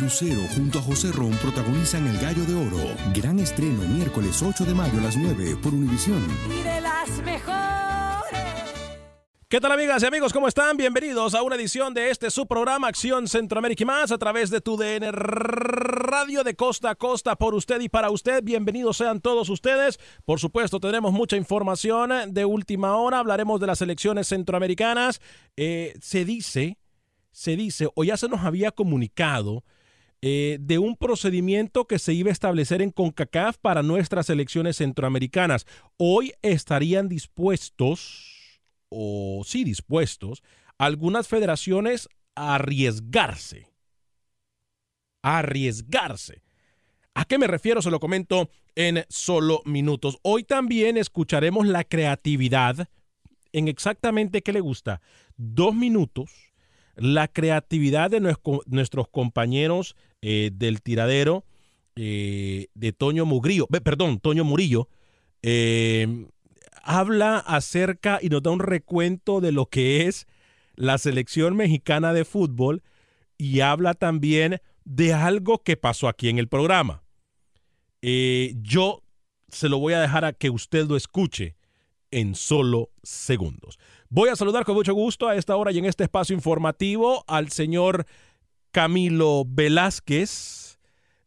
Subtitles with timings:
[0.00, 2.94] Lucero junto a José Ron protagonizan El Gallo de Oro.
[3.14, 6.22] Gran estreno miércoles 8 de mayo a las 9 por Univisión.
[6.50, 7.72] Y de las mejores.
[9.48, 10.32] ¿Qué tal amigas y amigos?
[10.32, 10.78] ¿Cómo están?
[10.78, 14.62] Bienvenidos a una edición de este su programa Acción Centroamérica y más a través de
[14.62, 18.42] tu DN Radio de costa a costa por usted y para usted.
[18.42, 20.00] Bienvenidos sean todos ustedes.
[20.24, 23.18] Por supuesto, tendremos mucha información de última hora.
[23.18, 25.20] Hablaremos de las elecciones centroamericanas.
[25.56, 26.78] Eh, se dice,
[27.30, 29.64] se dice, o ya se nos había comunicado
[30.24, 35.66] eh, de un procedimiento que se iba a establecer en CONCACAF para nuestras elecciones centroamericanas.
[35.96, 40.42] Hoy estarían dispuestos o sí dispuestos
[40.78, 43.68] algunas federaciones a arriesgarse.
[45.22, 46.42] A arriesgarse.
[47.14, 47.82] ¿A qué me refiero?
[47.82, 50.18] Se lo comento en solo minutos.
[50.22, 52.88] Hoy también escucharemos la creatividad
[53.52, 55.00] en exactamente qué le gusta.
[55.36, 56.30] Dos minutos.
[56.94, 61.44] La creatividad de nuestros compañeros eh, del tiradero
[61.96, 64.88] eh, de Toño Mugrillo, perdón, Toño Murillo,
[65.42, 66.26] eh,
[66.82, 70.26] habla acerca y nos da un recuento de lo que es
[70.76, 72.82] la selección mexicana de fútbol
[73.36, 77.02] y habla también de algo que pasó aquí en el programa.
[78.00, 79.02] Yo
[79.48, 81.56] se lo voy a dejar a que usted lo escuche
[82.12, 83.78] en solo segundos.
[84.08, 87.50] Voy a saludar con mucho gusto a esta hora y en este espacio informativo al
[87.50, 88.06] señor
[88.72, 90.62] Camilo Velázquez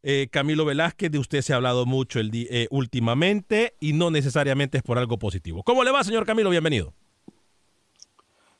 [0.08, 4.84] eh, Camilo Velázquez, de usted se ha hablado mucho eh, últimamente y no necesariamente es
[4.84, 5.64] por algo positivo.
[5.64, 6.48] ¿Cómo le va, señor Camilo?
[6.48, 6.94] Bienvenido.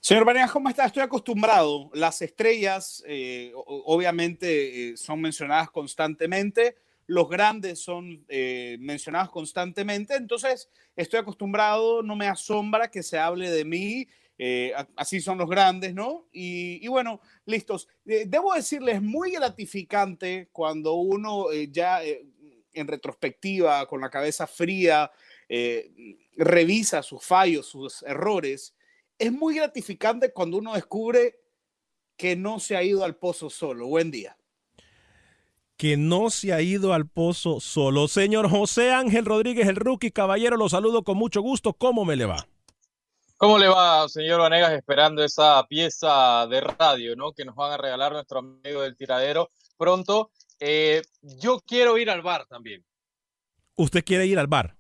[0.01, 0.87] Señor Vanegas, ¿cómo está?
[0.87, 1.89] Estoy acostumbrado.
[1.95, 6.79] Las estrellas, eh, obviamente, son mencionadas constantemente.
[7.07, 8.27] Los grandes son
[8.81, 10.17] mencionados constantemente.
[10.17, 12.03] Entonces, estoy acostumbrado.
[12.03, 14.09] No me asombra que se hable de mí
[14.97, 16.27] así son los grandes, ¿no?
[16.33, 17.89] Y, bueno, listos.
[18.05, 25.11] Eh, debo decirles, muy gratificante cuando uno eh, ya en retrospectiva, con la cabeza fría,
[26.37, 28.75] revisa sus fallos, sus errores.
[29.19, 31.41] Es muy gratificante cuando uno descubre
[32.17, 33.87] que no se ha ido al pozo solo.
[33.87, 34.37] Buen día.
[35.77, 38.09] Que no se ha ido al pozo solo.
[38.09, 41.75] Señor José Ángel Rodríguez, el rookie caballero, lo saludo con mucho gusto.
[41.75, 42.49] ¿Cómo me le va?
[43.39, 47.33] ¿Cómo le va, señor Vanegas, esperando esa pieza de radio, ¿no?
[47.33, 50.31] Que nos van a regalar nuestro amigo del tiradero pronto.
[50.59, 52.83] Eh, yo quiero ir al bar también.
[53.75, 54.75] ¿Usted quiere ir al bar?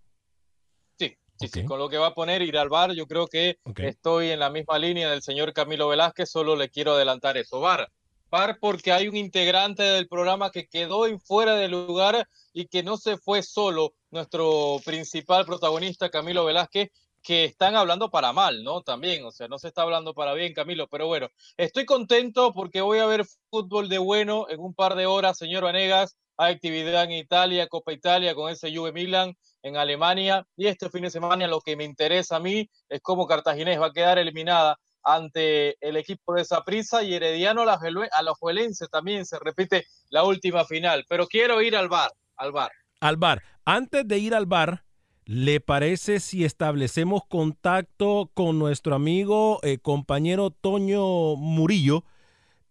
[0.98, 1.64] Sí, sí, sí.
[1.66, 4.48] Con lo que va a poner ir al bar, yo creo que estoy en la
[4.48, 7.60] misma línea del señor Camilo Velázquez, solo le quiero adelantar eso.
[7.60, 7.92] Bar.
[8.30, 12.82] Bar porque hay un integrante del programa que quedó en fuera de lugar y que
[12.82, 16.90] no se fue solo, nuestro principal protagonista, Camilo Velázquez,
[17.26, 18.82] que están hablando para mal, ¿no?
[18.82, 22.82] También, o sea, no se está hablando para bien, Camilo, pero bueno, estoy contento porque
[22.82, 26.16] voy a ver fútbol de bueno en un par de horas, señor Vanegas.
[26.36, 31.02] Hay actividad en Italia, Copa Italia con ese Juve Milan en Alemania y este fin
[31.02, 34.78] de semana lo que me interesa a mí es cómo Cartaginés va a quedar eliminada
[35.02, 40.64] ante el equipo de Saprissa y Herediano a los Juelenses también se repite la última
[40.64, 42.70] final, pero quiero ir al bar, al bar.
[43.00, 43.42] Al bar.
[43.64, 44.85] Antes de ir al bar,
[45.28, 52.04] ¿Le parece si establecemos contacto con nuestro amigo, eh, compañero Toño Murillo?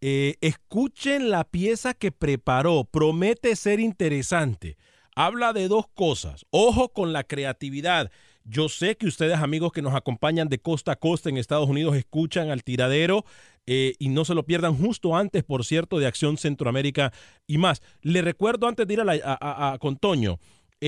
[0.00, 4.78] Eh, escuchen la pieza que preparó, promete ser interesante.
[5.14, 6.46] Habla de dos cosas.
[6.48, 8.10] Ojo con la creatividad.
[8.44, 11.94] Yo sé que ustedes, amigos que nos acompañan de costa a costa en Estados Unidos,
[11.94, 13.26] escuchan al tiradero
[13.66, 17.12] eh, y no se lo pierdan justo antes, por cierto, de Acción Centroamérica
[17.46, 17.82] y más.
[18.00, 20.38] Le recuerdo antes de ir a, con Toño,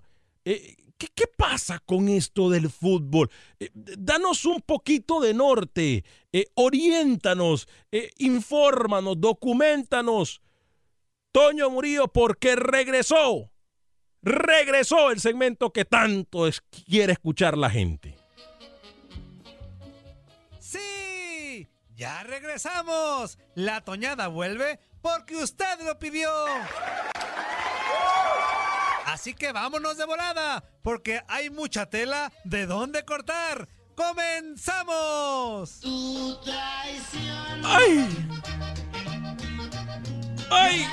[0.43, 3.29] ¿qué, ¿qué, pasa con esto del fútbol?
[3.73, 6.05] danos un poquito de norte,
[6.55, 7.67] oriéntanos,
[8.17, 10.41] infórmanos, documentanos.
[11.33, 13.49] Toño Murillo, porque regresó,
[14.21, 18.15] regresó el segmento que tanto es, quiere escuchar la gente.
[21.95, 23.37] Ya regresamos.
[23.55, 26.29] La Toñada vuelve porque usted lo pidió.
[29.05, 33.67] Así que vámonos de volada, porque hay mucha tela de dónde cortar.
[33.95, 35.81] ¡Comenzamos!
[37.63, 38.07] ¡Ay!
[40.49, 40.87] ¡Ay!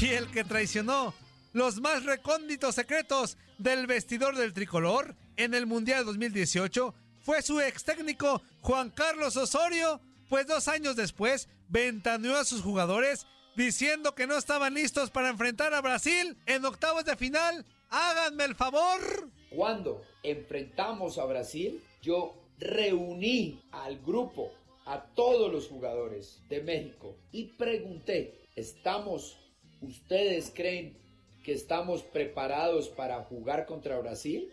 [0.00, 1.12] Y el que traicionó
[1.52, 6.94] los más recónditos secretos del vestidor del tricolor en el Mundial 2018
[7.28, 13.26] fue su ex técnico Juan Carlos Osorio, pues dos años después ventaneó a sus jugadores
[13.54, 17.66] diciendo que no estaban listos para enfrentar a Brasil en octavos de final.
[17.90, 19.28] Háganme el favor.
[19.54, 24.50] Cuando enfrentamos a Brasil, yo reuní al grupo,
[24.86, 29.36] a todos los jugadores de México y pregunté, ¿estamos,
[29.82, 30.96] ustedes creen
[31.44, 34.50] que estamos preparados para jugar contra Brasil?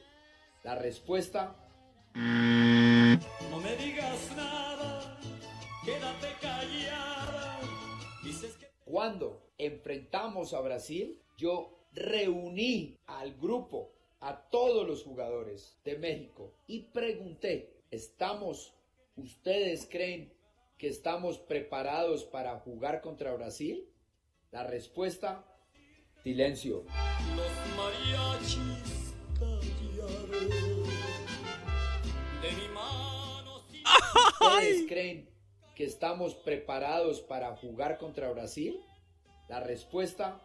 [0.66, 1.56] La respuesta...
[2.16, 5.20] No me digas nada,
[5.84, 7.60] quédate callada.
[8.86, 13.92] Cuando enfrentamos a Brasil, yo reuní al grupo,
[14.22, 18.74] a todos los jugadores de México y pregunté, ¿estamos,
[19.18, 20.32] ustedes creen
[20.78, 23.90] que estamos preparados para jugar contra Brasil?
[24.52, 25.44] La respuesta,
[26.24, 26.86] silencio.
[27.36, 31.35] Los mariachis callaron.
[34.42, 35.30] ¿Ustedes creen
[35.76, 38.80] que estamos preparados para jugar contra Brasil?
[39.50, 40.42] La respuesta,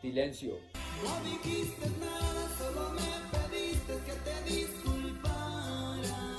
[0.00, 0.58] silencio.
[1.02, 3.00] No dijiste nada, solo me
[3.38, 6.36] pediste que te disculpara.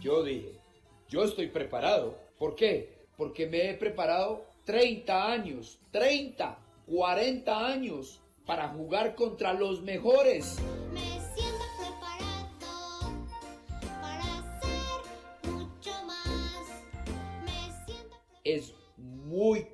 [0.00, 0.58] Yo dije,
[1.08, 2.18] yo estoy preparado.
[2.38, 3.06] ¿Por qué?
[3.16, 10.56] Porque me he preparado 30 años, 30, 40 años para jugar contra los mejores.
[10.92, 11.07] Me
[18.48, 19.66] Es muy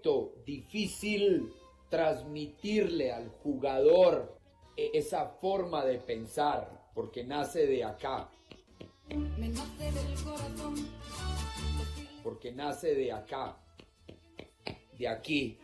[0.45, 1.53] difícil
[1.91, 4.37] transmitirle al jugador
[4.77, 8.29] e- esa forma de pensar, porque nace de acá,
[9.09, 10.89] me nace del corazón.
[12.25, 13.57] porque nace de acá,
[14.99, 15.59] de aquí.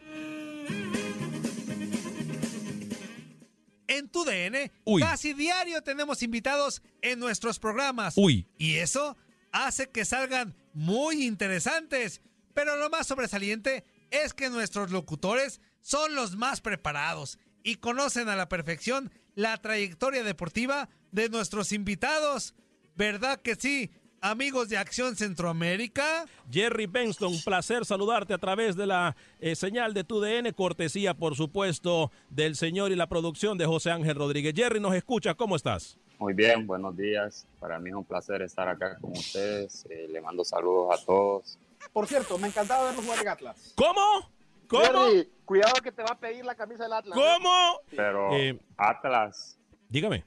[3.89, 5.03] En tu DN, Uy.
[5.03, 8.15] casi diario tenemos invitados en nuestros programas.
[8.17, 8.47] Uy.
[8.57, 9.17] Y eso
[9.51, 12.21] hace que salgan muy interesantes.
[12.55, 18.37] Pero lo más sobresaliente es que nuestros locutores son los más preparados y conocen a
[18.37, 22.55] la perfección la trayectoria deportiva de nuestros invitados.
[22.97, 23.91] ¿Verdad que sí,
[24.21, 26.27] amigos de Acción Centroamérica?
[26.51, 31.15] Jerry Benston, un placer saludarte a través de la eh, señal de tu DN, cortesía,
[31.15, 34.55] por supuesto, del señor y la producción de José Ángel Rodríguez.
[34.55, 35.99] Jerry, nos escucha, ¿cómo estás?
[36.19, 37.47] Muy bien, buenos días.
[37.59, 39.87] Para mí es un placer estar acá con ustedes.
[39.89, 41.59] Eh, le mando saludos a todos.
[41.93, 43.73] Por cierto, me encantaba verlo jugar en Atlas.
[43.77, 44.31] ¿Cómo?
[44.69, 44.83] ¿Cómo?
[44.85, 47.19] Jerry, cuidado que te va a pedir la camisa del Atlas.
[47.19, 47.21] ¿eh?
[47.21, 47.81] ¿Cómo?
[47.91, 49.59] Pero Eh, Atlas,
[49.89, 50.25] Dígame.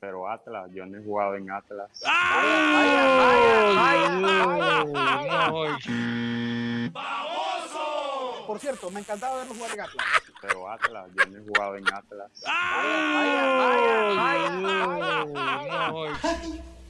[0.00, 2.02] pero Atlas, yo no he jugado en Atlas.
[8.46, 10.06] Por cierto, me encantaba verlo jugar en Atlas.
[10.40, 12.30] Pero Atlas, yo no he jugado en Atlas.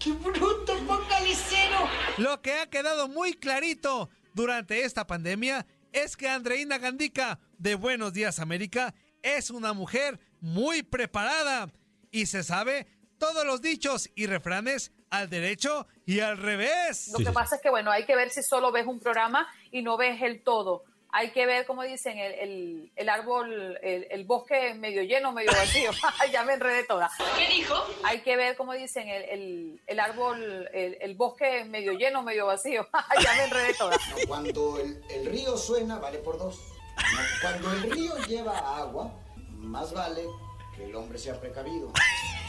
[0.02, 1.88] ¡Qué bruto, focalicero!
[2.18, 8.12] Lo que ha quedado muy clarito durante esta pandemia es que Andreina Gandica de Buenos
[8.12, 11.71] Días América es una mujer muy preparada
[12.11, 17.12] y se sabe todos los dichos y refranes al derecho y al revés.
[17.16, 19.82] Lo que pasa es que, bueno, hay que ver si solo ves un programa y
[19.82, 20.82] no ves el todo.
[21.14, 25.52] Hay que ver, como dicen, el, el, el árbol, el, el bosque medio lleno, medio
[25.52, 25.90] vacío.
[26.33, 27.11] ya me enredé toda.
[27.37, 27.75] ¿Qué dijo?
[28.02, 32.47] Hay que ver, como dicen, el, el, el árbol, el, el bosque medio lleno, medio
[32.47, 32.88] vacío.
[33.23, 33.99] ya me enredé toda.
[34.26, 36.59] Cuando el, el río suena, vale por dos.
[37.42, 40.25] Cuando el río lleva agua, más vale
[40.75, 41.92] que el hombre sea precavido,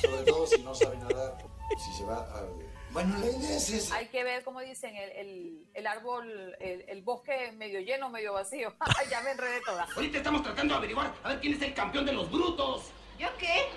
[0.02, 1.38] sobre todo si no sabe nadar,
[1.78, 2.48] si se va a...
[2.94, 3.96] Bueno, la idea es esa.
[3.96, 8.34] Hay que ver, como dicen, el, el, el árbol, el, el bosque medio lleno, medio
[8.34, 8.76] vacío.
[9.10, 9.88] ya me enredé toda.
[9.96, 12.92] Ahorita estamos tratando de averiguar a ver quién es el campeón de los brutos.
[13.18, 13.68] ¿Yo qué?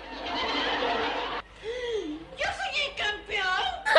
[2.37, 3.47] ¿Yo soy el campeón?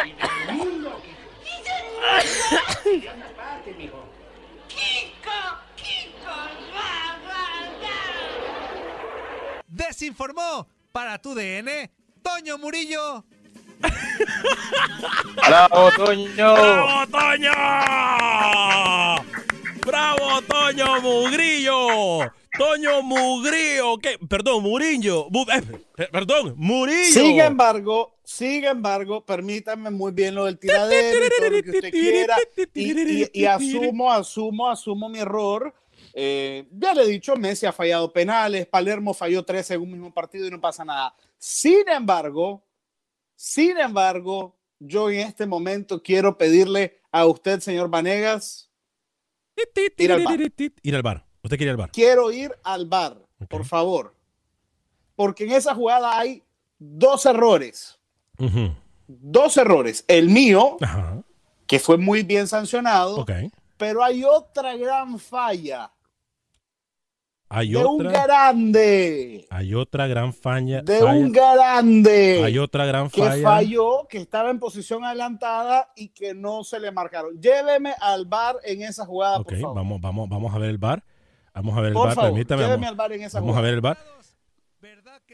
[0.06, 1.02] ¡Y del mundo!
[1.42, 4.04] ¡Y del ¡Y de otras partes, mijo!
[4.68, 5.40] Kiko!
[5.74, 6.26] ¡Kiko!
[6.28, 7.96] ¡Va, va, va!
[9.66, 11.90] Desinformó para tu DN,
[12.22, 13.24] Toño Murillo.
[15.46, 16.54] ¡Bravo, Toño!
[16.54, 17.52] ¡Bravo, Toño!
[19.86, 22.32] ¡Bravo, Toño Mugrillo!
[22.58, 24.18] Toño Mugrillo, ¿qué?
[24.28, 25.28] Perdón, Murillo.
[25.28, 25.62] Eh,
[25.94, 27.04] pe- perdón, Murillo.
[27.12, 31.90] Sin embargo, sin embargo, permítanme muy bien lo del tiradero y todo lo que usted
[31.92, 32.36] quiera.
[32.74, 35.72] Y, y- y asumo, asumo, asumo mi error.
[36.12, 40.12] Eh, ya le he dicho, Messi ha fallado penales, Palermo falló tres en un mismo
[40.12, 41.14] partido y no pasa nada.
[41.38, 42.60] Sin embargo,
[43.40, 48.68] sin embargo, yo en este momento quiero pedirle a usted, señor Vanegas,
[49.96, 50.40] ir al bar.
[50.82, 51.24] Ir al bar.
[51.44, 51.90] Usted quiere ir al bar.
[51.92, 54.12] Quiero ir al bar, por favor.
[55.14, 56.42] Porque en esa jugada hay
[56.80, 58.00] dos errores.
[59.06, 60.04] Dos errores.
[60.08, 61.22] El mío, Ajá.
[61.68, 63.24] que fue muy bien sancionado,
[63.76, 65.92] pero hay otra gran falla
[67.50, 70.82] Hay de un grande, hay otra gran falla.
[70.82, 73.42] de falla- un grande Hay otra gran que falla.
[73.42, 77.40] falló, que estaba en posición adelantada y que no se le marcaron.
[77.40, 79.76] Lléveme al bar en esa jugada, Ok, por favor.
[79.76, 81.02] vamos, vamos, vamos a ver el bar.
[81.54, 82.62] Vamos a ver el bar, favor, permítame.
[82.62, 83.98] lléveme Vamos, al bar en esa vamos a ver el bar.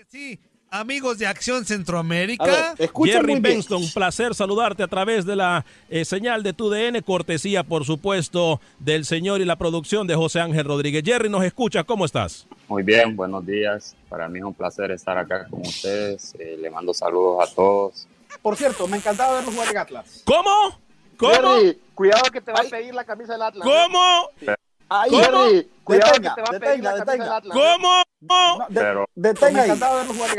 [0.09, 0.41] Sí,
[0.75, 2.75] amigos de Acción Centroamérica.
[2.77, 3.39] Ver, Jerry.
[3.39, 7.85] Benston, un placer saludarte a través de la eh, señal de tu DN, cortesía, por
[7.85, 11.03] supuesto, del señor y la producción de José Ángel Rodríguez.
[11.05, 11.85] Jerry, ¿nos escuchas?
[11.85, 12.47] ¿Cómo estás?
[12.69, 13.95] Muy bien, buenos días.
[14.09, 16.35] Para mí es un placer estar acá con ustedes.
[16.39, 18.09] Eh, le mando saludos a todos.
[18.43, 20.23] Por cierto, me encantaba verlo jugar en Atlas.
[20.25, 20.81] ¿Cómo?
[21.17, 21.33] ¿Cómo?
[21.33, 23.67] Jerry, cuidado que te va a pedir la camisa del Atlas.
[23.67, 24.57] ¿Cómo?
[24.89, 25.23] Ahí, ¿Cómo?
[25.23, 27.25] Jerry, Cuidado detenga, que te va a pedir detenga, la camisa detenga.
[27.25, 27.59] del Atlas.
[27.59, 28.03] ¿Cómo?
[28.21, 29.71] No, de- Pero, detenga ahí.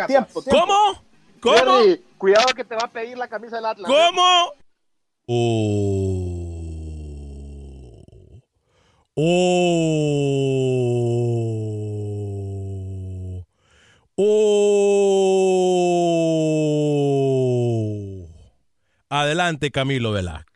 [0.08, 0.60] Tiempo, tiempo.
[0.62, 1.04] ¿Cómo?
[1.42, 1.56] ¿Cómo?
[1.80, 3.92] Jerry, cuidado que te va a pedir la camisa del Atlas.
[3.92, 4.54] ¿Cómo?
[5.28, 6.32] Oh.
[12.48, 13.46] Oh.
[16.96, 18.28] Oh.
[19.10, 20.55] Adelante, Camilo Velázquez.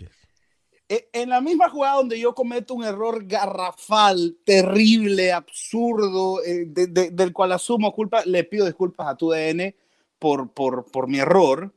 [0.90, 6.88] E- En la misma jugada donde yo cometo un error garrafal, terrible, absurdo, eh, de-
[6.88, 9.76] de- del cual asumo culpa, le pido disculpas a tu DN
[10.18, 11.72] por, por, por mi error.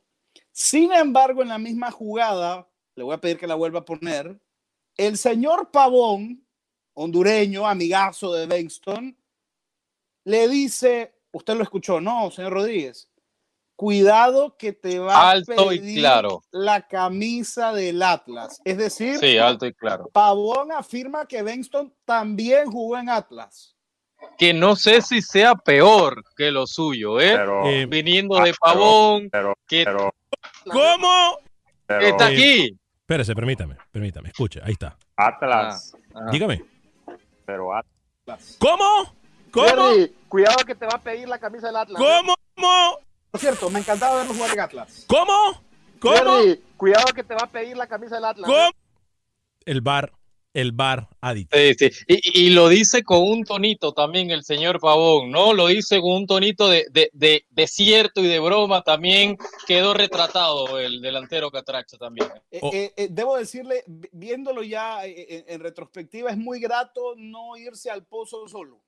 [0.50, 4.40] Sin embargo, en la misma jugada, le voy a pedir que la vuelva a poner,
[4.96, 6.46] el señor Pavón,
[6.94, 9.16] hondureño, amigazo de Benston,
[10.24, 13.08] le dice, usted lo escuchó, no, señor Rodríguez,
[13.76, 16.42] cuidado que te va Alto a y pedir claro.
[16.50, 18.60] la camisa del Atlas.
[18.64, 20.08] Es decir, Sí, alto y claro.
[20.12, 23.74] Pavón afirma que Benston también jugó en Atlas.
[24.38, 27.34] Que no sé si sea peor que lo suyo, ¿eh?
[27.36, 30.14] pero, Eh, Viniendo ah, de Pavón, pero, que pero,
[30.70, 31.38] ¿Cómo?
[31.86, 32.78] pero, está aquí.
[33.00, 34.96] Espérese, permítame, permítame, escuche, ahí está.
[35.16, 36.30] Atlas, Ajá.
[36.30, 36.64] Dígame.
[37.44, 38.56] pero Atlas.
[38.60, 39.12] ¿Cómo?
[39.50, 39.66] ¿Cómo?
[39.66, 42.00] Jerry, cuidado que te va a pedir la camisa del Atlas.
[42.00, 42.34] ¿Cómo?
[43.32, 45.04] Por cierto, me encantaba verlo jugar en Atlas.
[45.08, 45.62] ¿Cómo?
[45.98, 46.14] ¿Cómo?
[46.42, 48.46] Jerry, cuidado que te va a pedir la camisa del Atlas.
[48.48, 48.70] ¿Cómo?
[49.64, 50.12] El bar,
[50.52, 51.56] el bar adicto.
[51.56, 51.90] Sí, sí.
[52.08, 55.54] Y, y lo dice con un tonito también el señor Pavón, ¿no?
[55.54, 59.38] Lo dice con un tonito de, de, de, de cierto y de broma también.
[59.66, 62.28] Quedó retratado el delantero Catracho también.
[62.50, 62.70] Eh, Oh.
[62.74, 67.56] eh, eh, debo decirle, vi- viéndolo ya eh, eh, en, retrospectiva, es muy grato no
[67.56, 68.78] irse al pozo solo.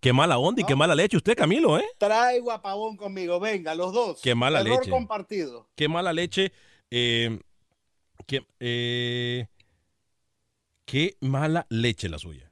[0.00, 1.84] Qué mala onda y qué mala leche usted, Camilo, ¿eh?
[1.98, 4.20] Traigo a Pavón conmigo, venga, los dos.
[4.22, 4.90] Qué mala Error leche.
[4.90, 5.68] compartido.
[5.76, 6.52] Qué mala leche.
[6.90, 7.38] eh,
[8.26, 9.46] qué, eh,
[10.84, 12.50] qué mala leche la suya.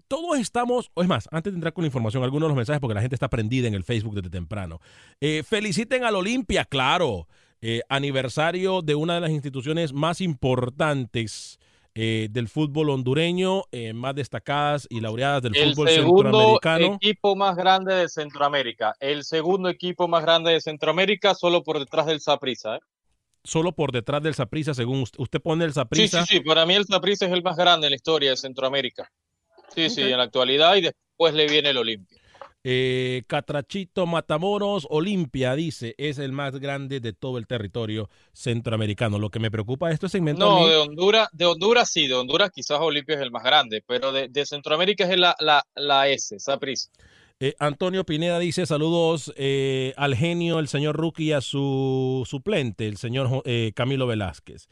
[0.08, 2.80] todos estamos, o es más, antes de entrar con la información, algunos de los mensajes,
[2.80, 4.80] porque la gente está prendida en el Facebook desde temprano.
[5.20, 7.28] Eh, feliciten al Olimpia, claro.
[7.60, 11.58] Eh, aniversario de una de las instituciones más importantes
[12.00, 16.94] eh, del fútbol hondureño, eh, más destacadas y laureadas del El fútbol segundo centroamericano.
[17.02, 18.94] equipo más grande de Centroamérica.
[19.00, 22.76] El segundo equipo más grande de Centroamérica, solo por detrás del Saprissa.
[22.76, 22.80] ¿eh?
[23.42, 26.24] Solo por detrás del Saprissa, según usted, usted pone el Sí, Saprissa.
[26.24, 26.40] sí, sí.
[26.40, 29.10] Para mí el Saprissa es el más grande en la historia de Centroamérica.
[29.74, 32.20] Sí, sí, en la actualidad y después le viene el Olimpia.
[32.64, 39.18] Eh, Catrachito Matamoros, Olimpia, dice, es el más grande de todo el territorio centroamericano.
[39.18, 40.44] Lo que me preocupa de este segmento.
[40.44, 43.82] No, mí- de Honduras, de Honduras sí, de Honduras quizás Olimpia es el más grande,
[43.86, 46.90] pero de, de Centroamérica es la, la, la S, Saprissa.
[47.40, 52.96] Eh, Antonio Pineda dice saludos eh, al genio, el señor y a su suplente, el
[52.96, 54.68] señor eh, Camilo Velázquez.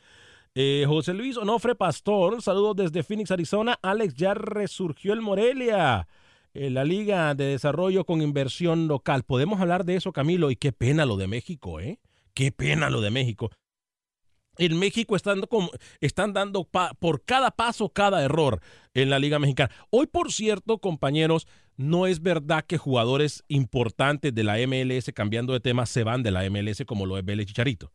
[0.87, 3.79] José Luis Onofre Pastor, saludos desde Phoenix, Arizona.
[3.83, 6.09] Alex, ya resurgió el Morelia,
[6.59, 9.25] eh, la Liga de Desarrollo con Inversión Local.
[9.25, 12.01] Podemos hablar de eso, Camilo, y qué pena lo de México, ¿eh?
[12.33, 13.51] Qué pena lo de México.
[14.57, 15.43] En México están,
[16.01, 16.67] están dando
[16.99, 18.63] por cada paso, cada error
[18.95, 19.71] en la Liga Mexicana.
[19.91, 21.47] Hoy, por cierto, compañeros,
[21.77, 26.31] no es verdad que jugadores importantes de la MLS, cambiando de tema, se van de
[26.31, 27.93] la MLS como lo es Vélez Chicharito.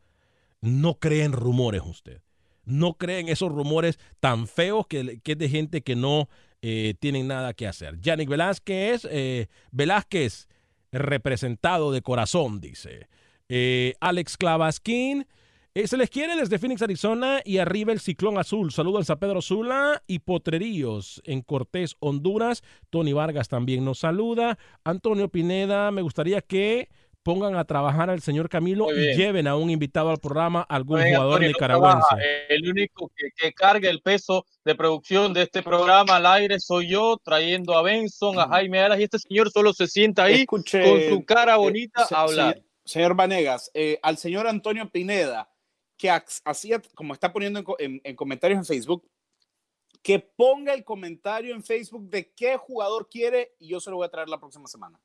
[0.62, 2.22] No creen rumores usted.
[2.64, 6.30] No creen esos rumores tan feos que, que es de gente que no
[6.62, 8.00] eh, tienen nada que hacer.
[8.00, 10.48] Yannick Velázquez, eh, Velázquez,
[10.92, 13.08] representado de corazón, dice.
[13.50, 15.26] Eh, Alex Clavasquín.
[15.74, 18.72] eh, se les quiere desde Phoenix, Arizona y arriba el ciclón azul.
[18.72, 22.62] Saludos en San Pedro Sula y Potreríos en Cortés, Honduras.
[22.90, 24.58] Tony Vargas también nos saluda.
[24.84, 26.90] Antonio Pineda, me gustaría que
[27.24, 31.42] pongan a trabajar al señor Camilo y lleven a un invitado al programa, algún jugador
[31.42, 32.00] no nicaragüense.
[32.10, 32.18] trabaja.
[32.50, 36.90] El único que, que carga el peso de producción de este programa al aire soy
[36.90, 40.64] yo, trayendo a Benson, a Jaime Alas, y este señor solo se sienta ahí con
[40.64, 42.54] su cara eh, bonita se- a hablar.
[42.56, 45.48] Señor, señor Vanegas, eh, al señor Antonio Pineda,
[45.98, 46.10] que
[46.46, 49.08] hacía, como está poniendo en, co- en- en comentarios en Facebook,
[50.02, 54.08] que ponga el comentario en Facebook de qué jugador quiere y yo se lo voy
[54.08, 55.00] a traer la próxima semana.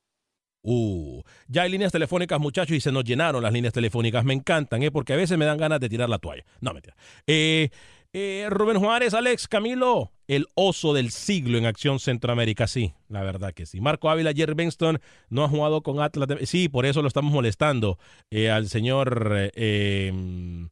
[0.68, 4.24] Uh, ya hay líneas telefónicas, muchachos, y se nos llenaron las líneas telefónicas.
[4.24, 4.90] Me encantan, ¿eh?
[4.90, 6.44] porque a veces me dan ganas de tirar la toalla.
[6.60, 6.96] No, mentira.
[7.24, 7.70] Eh,
[8.12, 12.66] eh, Rubén Juárez, Alex, Camilo, el oso del siglo en Acción Centroamérica.
[12.66, 13.80] Sí, la verdad que sí.
[13.80, 16.28] Marco Ávila, Jerry Benston no ha jugado con Atlas.
[16.44, 17.98] Sí, por eso lo estamos molestando
[18.30, 20.66] eh, al señor eh,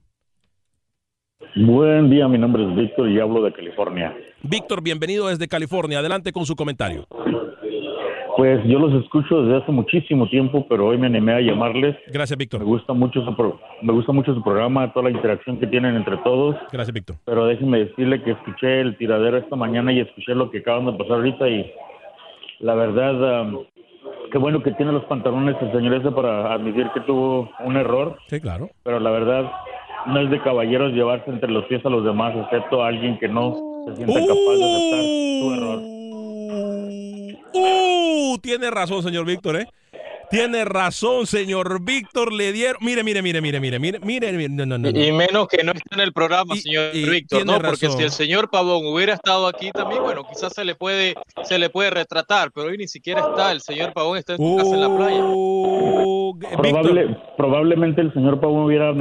[1.55, 4.15] Buen día, mi nombre es Víctor y hablo de California.
[4.43, 5.99] Víctor, bienvenido desde California.
[5.99, 7.07] Adelante con su comentario.
[8.37, 11.97] Pues yo los escucho desde hace muchísimo tiempo, pero hoy me animé a llamarles.
[12.09, 12.61] Gracias, Víctor.
[12.61, 15.95] Me gusta mucho su pro- me gusta mucho su programa, toda la interacción que tienen
[15.97, 16.57] entre todos.
[16.73, 17.17] Gracias, Víctor.
[17.25, 20.93] Pero déjenme decirle que escuché el tiradero esta mañana y escuché lo que acaban de
[20.93, 21.71] pasar ahorita y
[22.61, 23.59] la verdad, am,
[24.31, 28.19] qué bueno que tiene los pantalones el señor ese para admitir que tuvo un error.
[28.29, 28.69] Sí, claro.
[28.83, 29.51] Pero la verdad,
[30.07, 33.29] no es de caballeros llevarse entre los pies a los demás, excepto a alguien que
[33.29, 33.55] no
[33.87, 35.03] se sienta capaz de aceptar
[35.41, 35.83] su error.
[37.53, 39.67] Uh, tiene razón, señor Víctor, ¿eh?
[40.29, 42.33] Tiene razón, señor Víctor.
[42.33, 42.79] Le dieron.
[42.85, 44.49] Mire, mire, mire, mire, mire, mire, mire, mire.
[44.49, 44.89] No, no, no.
[44.89, 47.61] Y menos que no está en el programa, señor Víctor, tiene ¿no?
[47.61, 47.99] Porque razón.
[47.99, 51.15] si el señor Pavón hubiera estado aquí también, bueno, quizás se le puede,
[51.45, 53.53] se le puede retratar, pero hoy ni siquiera está.
[53.53, 55.25] El señor Pavón está en su casa en la playa.
[55.25, 58.95] Uh, Probable- probablemente el señor Pavón hubiera a-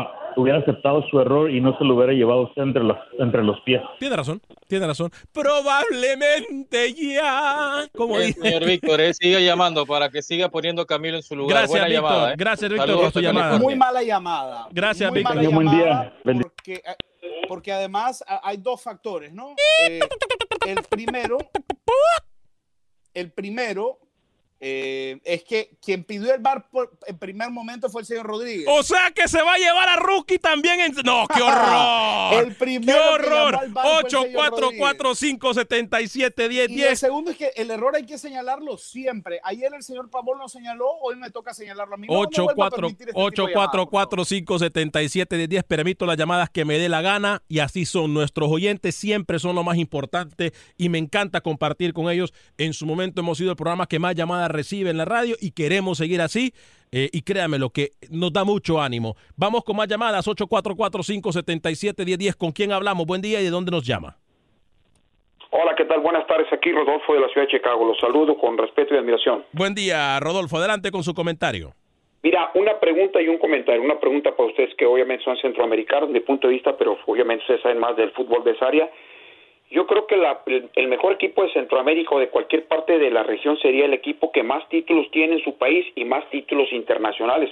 [0.00, 3.42] a- hubiera aceptado su error y no se lo hubiera llevado usted entre los, entre
[3.42, 3.80] los pies.
[3.98, 5.10] Tiene razón, tiene razón.
[5.32, 7.86] Probablemente ya.
[7.96, 8.40] Como Eh, dice.
[8.40, 11.50] señor Víctor, eh, siga llamando para que siga poniendo a Camilo en su lugar.
[11.58, 12.04] Gracias, Buena Víctor.
[12.10, 12.34] llamada, eh.
[12.36, 13.58] Gracias, Víctor, Saludos por tu a llamada.
[13.58, 14.68] Muy mala llamada.
[14.70, 15.36] Gracias, Muy Víctor.
[15.36, 16.14] mala Buen día.
[16.24, 16.82] Porque,
[17.48, 19.54] porque además hay dos factores, ¿no?
[19.88, 20.00] Eh,
[20.66, 21.38] el primero,
[23.14, 23.98] el primero
[24.58, 28.64] eh, es que quien pidió el bar por, en primer momento fue el señor Rodríguez.
[28.68, 30.94] O sea que se va a llevar a Rookie también en...
[31.04, 32.34] No, qué horror.
[32.46, 33.58] El primero ¡Qué horror!
[33.62, 33.74] el
[34.10, 36.70] señor 844-577-1010.
[36.70, 39.40] Y el segundo es que el error hay que señalarlo siempre.
[39.44, 42.06] Ayer el señor Pavón lo señaló, hoy me toca señalarlo a mí.
[42.06, 43.20] No, no vuelvo a permitir este.
[43.20, 45.64] 844-577-1010.
[45.64, 48.14] Permito las llamadas que me dé la gana y así son.
[48.14, 52.32] Nuestros oyentes siempre son lo más importante y me encanta compartir con ellos.
[52.56, 55.52] En su momento hemos sido el programa que más llamadas recibe en la radio y
[55.52, 56.52] queremos seguir así.
[56.92, 59.16] Eh, y créame lo que nos da mucho ánimo.
[59.36, 60.26] Vamos con más llamadas.
[60.28, 62.36] 844-577-1010.
[62.36, 63.06] ¿Con quién hablamos?
[63.06, 64.16] Buen día y de dónde nos llama.
[65.50, 66.00] Hola, ¿qué tal?
[66.00, 66.52] Buenas tardes.
[66.52, 67.86] Aquí Rodolfo de la ciudad de Chicago.
[67.86, 69.44] Los saludo con respeto y admiración.
[69.52, 70.58] Buen día, Rodolfo.
[70.58, 71.72] Adelante con su comentario.
[72.22, 73.82] Mira, una pregunta y un comentario.
[73.82, 77.42] Una pregunta para ustedes que obviamente son centroamericanos, de mi punto de vista, pero obviamente
[77.42, 78.90] ustedes saben más del fútbol de esa área.
[79.70, 80.42] Yo creo que la-
[80.74, 84.30] el, mejor equipo de Centroamérica o de cualquier parte de la región sería el equipo
[84.32, 87.50] que más títulos tiene en su país y más títulos internacionales.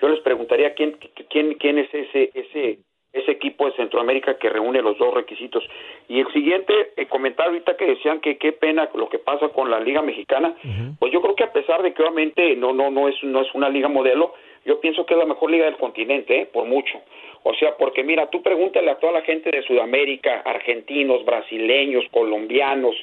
[0.00, 0.96] Yo les preguntaría quién,
[1.28, 2.78] quién, quién es ese, ese,
[3.12, 5.62] ese equipo de Centroamérica que reúne los dos requisitos.
[6.08, 9.70] Y el siguiente eh, comentario ahorita que decían que qué pena lo que pasa con
[9.70, 10.54] la Liga Mexicana,
[10.98, 13.54] pues yo creo que a pesar de que obviamente no no no es no es
[13.54, 14.32] una liga modelo,
[14.64, 16.46] yo pienso que es la mejor liga del continente, ¿eh?
[16.46, 17.00] por mucho.
[17.42, 22.94] O sea, porque mira, tú pregúntale a toda la gente de Sudamérica, argentinos, brasileños, colombianos,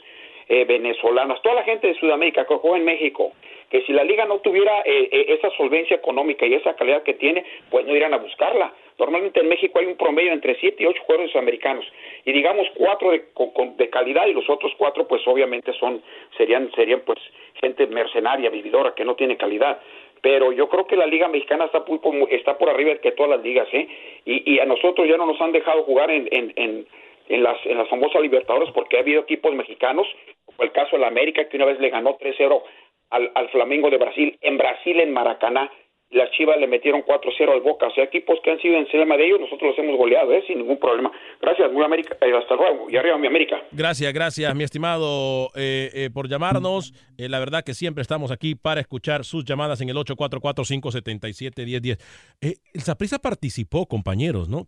[0.50, 3.34] eh, venezolanas, toda la gente de Sudamérica que juega en México,
[3.70, 7.16] que si la liga no tuviera eh, eh, esa solvencia económica y esa calidad que
[7.16, 8.72] tiene, pues no irán a buscarla.
[8.98, 11.86] Normalmente en México hay un promedio entre 7 y 8 jugadores sudamericanos
[12.26, 16.02] y digamos cuatro de, con- con- de calidad y los otros cuatro pues obviamente son
[16.38, 17.20] serían serían pues
[17.62, 19.80] gente mercenaria, vividora que no tiene calidad.
[20.22, 22.00] Pero yo creo que la liga mexicana está muy
[22.32, 23.88] está por arriba que todas las ligas, ¿eh?
[24.26, 26.88] Y, y a nosotros ya no nos han dejado jugar en, en, en,
[27.30, 30.08] en las en las famosas Libertadores porque ha habido equipos mexicanos,
[30.46, 32.62] como el caso de la América que una vez le ganó 3-0
[33.12, 35.72] al, al Flamengo de Brasil, en Brasil, en Maracaná,
[36.10, 39.26] las Chivas le metieron 4-0 al Boca, o sea, equipos que han sido encima de
[39.28, 40.44] ellos, nosotros los hemos goleado, ¿eh?
[40.48, 41.12] sin ningún problema.
[41.42, 43.62] Gracias, muy América, eh, hasta luego, y arriba mi América.
[43.72, 46.94] Gracias, gracias, mi estimado, eh, eh, por llamarnos.
[47.18, 52.00] Eh, la verdad que siempre estamos aquí para escuchar sus llamadas en el 844-577-1010.
[52.42, 54.66] Eh, el Saprissa participó, compañeros, ¿no?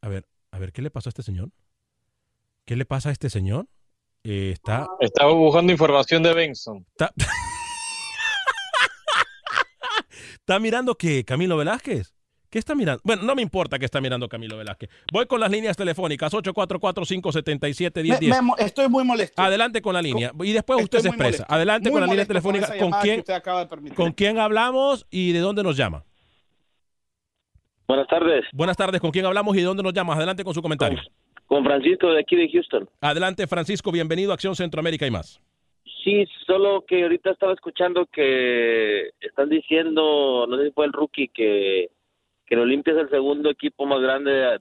[0.00, 1.48] A ver, a ver, ¿qué le pasó a este señor?
[2.64, 3.66] ¿Qué le pasa a este señor?
[4.24, 6.86] Eh, está, Estaba buscando información de Benson.
[6.92, 7.12] está,
[10.42, 12.14] está mirando que Camilo Velázquez.
[12.50, 13.00] ¿Qué está mirando?
[13.02, 14.90] Bueno, no me importa que está mirando Camilo Velázquez.
[15.10, 18.20] Voy con las líneas telefónicas, 844-577-1010.
[18.20, 19.40] Me- me mo- estoy muy molesto.
[19.40, 20.32] Adelante con la línea.
[20.42, 21.30] Y después usted Estoy se expresa.
[21.38, 21.54] molesto.
[21.54, 22.76] Adelante Muy con la línea con telefónica.
[22.78, 23.24] ¿Con quién.
[23.94, 26.04] ¿Con quién hablamos y de dónde nos llama?
[27.88, 28.44] Buenas tardes.
[28.52, 29.00] Buenas tardes.
[29.00, 30.16] ¿Con quién hablamos y de dónde nos llamas?
[30.18, 30.98] Adelante con su comentario.
[31.46, 32.88] Con Francisco de aquí de Houston.
[33.00, 33.90] Adelante, Francisco.
[33.92, 35.40] Bienvenido a Acción Centroamérica y más.
[36.04, 41.28] Sí, solo que ahorita estaba escuchando que están diciendo, no sé si fue el rookie,
[41.28, 41.90] que,
[42.46, 44.58] que el Olimpia es el segundo equipo más grande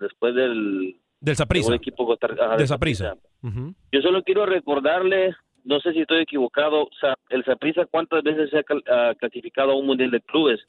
[0.00, 3.14] después del Del segundo equipo Costa- ajá, De del Saprissa.
[3.92, 8.50] Yo solo quiero recordarle, no sé si estoy equivocado, o sea, el Saprissa cuántas veces
[8.50, 8.82] se ha cal-
[9.18, 10.60] clasificado a un Mundial de Clubes.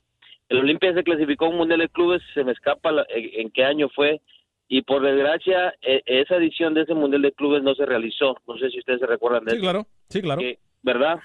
[0.50, 3.50] El Olimpia se clasificó a un Mundial de Clubes, se me escapa la- en, en
[3.52, 4.20] qué año fue,
[4.68, 8.36] y por desgracia e- esa edición de ese Mundial de Clubes no se realizó.
[8.48, 9.64] No sé si ustedes se recuerdan de Sí, eso.
[9.64, 9.88] claro.
[10.10, 10.42] Sí, claro.
[10.42, 11.20] Que- ¿Verdad?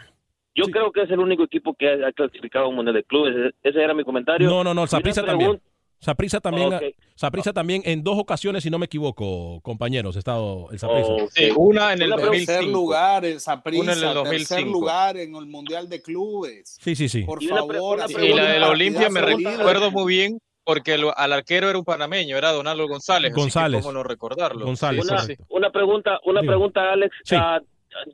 [0.54, 3.04] Yo creo que es el único equipo que ha, ha clasificado a un Mundial de
[3.04, 3.34] Clubes.
[3.62, 4.48] E- Ese era mi comentario.
[4.48, 4.80] No, no, no.
[4.80, 5.60] Y una Saprissa también.
[6.02, 6.82] Saprissa también, Ok.
[7.14, 11.12] Saprissa también en dos ocasiones, si no me equivoco, compañeros, ha estado el Saprissa.
[11.28, 12.70] Sí, una en el Tercer 2005.
[12.72, 14.70] lugar en Una Saprissa, en el tercer 2005.
[14.72, 16.78] lugar en el Mundial de Clubes.
[16.80, 17.24] Sí, sí, sí.
[17.24, 20.14] Por Y una pre- favor, una Y la de la partidazo Olimpia me recuerdo muy
[20.14, 23.32] bien porque el- al arquero era un panameño, era Donaldo González.
[23.34, 23.80] González.
[23.82, 24.64] cómo no recordarlo.
[24.64, 27.14] González, Sí, una, una pregunta, una pregunta, Alex.
[27.24, 27.36] Sí.
[27.38, 27.60] Ah,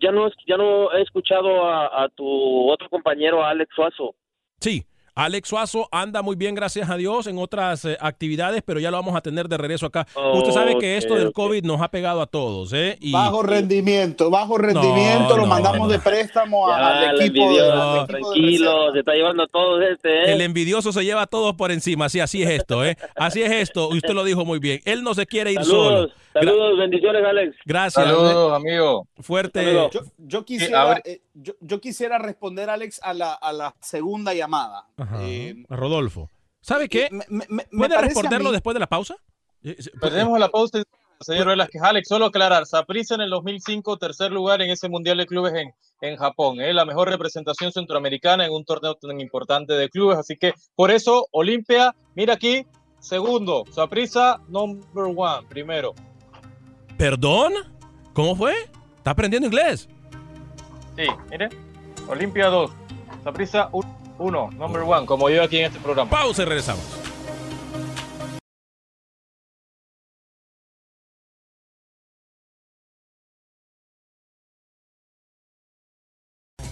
[0.01, 4.15] ya no es- ya no he escuchado a, a tu otro compañero, Alex Suazo.
[4.61, 4.85] Sí,
[5.17, 8.99] Alex Suazo anda muy bien, gracias a Dios, en otras eh, actividades, pero ya lo
[8.99, 10.07] vamos a tener de regreso acá.
[10.35, 11.33] Usted sabe que esto del.
[11.33, 12.99] COVID nos ha pegado a todos, ¿eh?
[13.01, 15.93] Y Bajo rendimiento, bajo rendimiento, lo no, mandamos no.
[15.93, 17.51] de préstamo Ya, al equipo equipo
[18.01, 20.33] de tranquilo, se está llevando a todos este, ¿eh?
[20.35, 22.97] el envidioso se lleva a todos por encima, sí, así es esto, ¿eh?
[23.17, 24.81] Así es esto, y usted lo dijo muy bien.
[24.85, 26.09] Él no se quiere ir Saludos, solo.
[26.35, 27.57] Gra- saludos, bendiciones, Alex.
[27.65, 28.05] gracias.
[28.07, 29.07] Saludos, amigo.
[29.19, 29.23] ¿eh?
[29.23, 29.65] Fuerte.
[29.65, 29.91] Saludos.
[29.93, 34.35] Yo, yo a quisiera, eh, yo, yo quisiera responder, Alex, a la, a la segunda
[34.35, 34.89] llamada.
[34.97, 36.31] Ajá, Eh, a Rodolfo.
[36.61, 37.09] ¿Sabe qué?
[37.11, 39.17] ¿Puede parece a responderlo después de la pausa?
[40.01, 40.83] Perdemos la pausa,
[41.21, 41.83] señor Velázquez.
[41.83, 45.73] Alex, solo aclarar, Saprissa en el 2005, tercer lugar en ese Mundial de Clubes en,
[46.01, 46.73] en Japón, ¿eh?
[46.73, 51.27] la mejor representación centroamericana en un torneo tan importante de clubes, así que por eso
[51.33, 52.67] Olimpia, mira aquí,
[53.01, 55.95] segundo, Saprissa, number one, primero.
[56.97, 57.53] ¿Perdón?
[58.13, 58.55] ¿Cómo fue?
[58.97, 59.89] ¿Está aprendiendo inglés?
[60.97, 61.49] Sí, mire,
[62.09, 62.71] Olimpia 2,
[63.25, 63.69] Saprissa
[64.19, 66.11] 1, number one, como yo aquí en este programa.
[66.11, 67.06] Pausa y regresamos.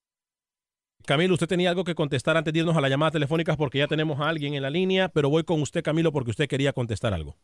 [1.08, 3.88] Camilo, usted tenía algo que contestar antes de irnos a la llamada telefónica porque ya
[3.88, 7.14] tenemos a alguien en la línea, pero voy con usted, Camilo, porque usted quería contestar
[7.14, 7.38] algo.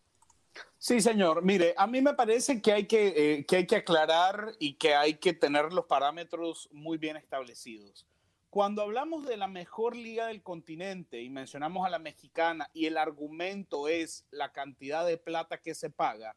[0.77, 1.45] Sí, señor.
[1.45, 4.95] Mire, a mí me parece que hay que, eh, que hay que aclarar y que
[4.95, 8.05] hay que tener los parámetros muy bien establecidos.
[8.49, 12.97] Cuando hablamos de la mejor liga del continente y mencionamos a la mexicana y el
[12.97, 16.35] argumento es la cantidad de plata que se paga,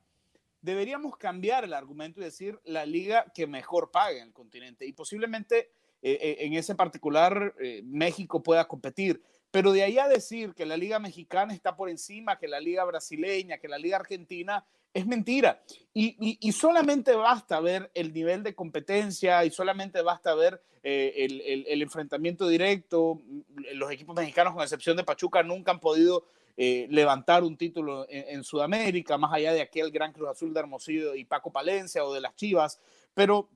[0.62, 4.86] deberíamos cambiar el argumento y decir la liga que mejor paga en el continente.
[4.86, 5.72] Y posiblemente
[6.08, 9.20] eh, eh, en ese particular eh, México pueda competir.
[9.50, 12.84] Pero de ahí a decir que la liga mexicana está por encima, que la liga
[12.84, 14.64] brasileña, que la liga argentina,
[14.94, 15.64] es mentira.
[15.92, 21.26] Y, solamente basta ver el nivel de competencia y solamente basta ver eh,
[21.66, 23.20] el, enfrentamiento directo.
[23.74, 26.24] Los equipos mexicanos, con excepción de Pachuca, nunca han podido
[26.56, 31.16] eh, levantar un título en Sudamérica, más allá de aquel Gran Cruz Azul de Hermosillo
[31.16, 32.80] y Paco Palencia o de las Chivas.
[33.12, 33.50] Pero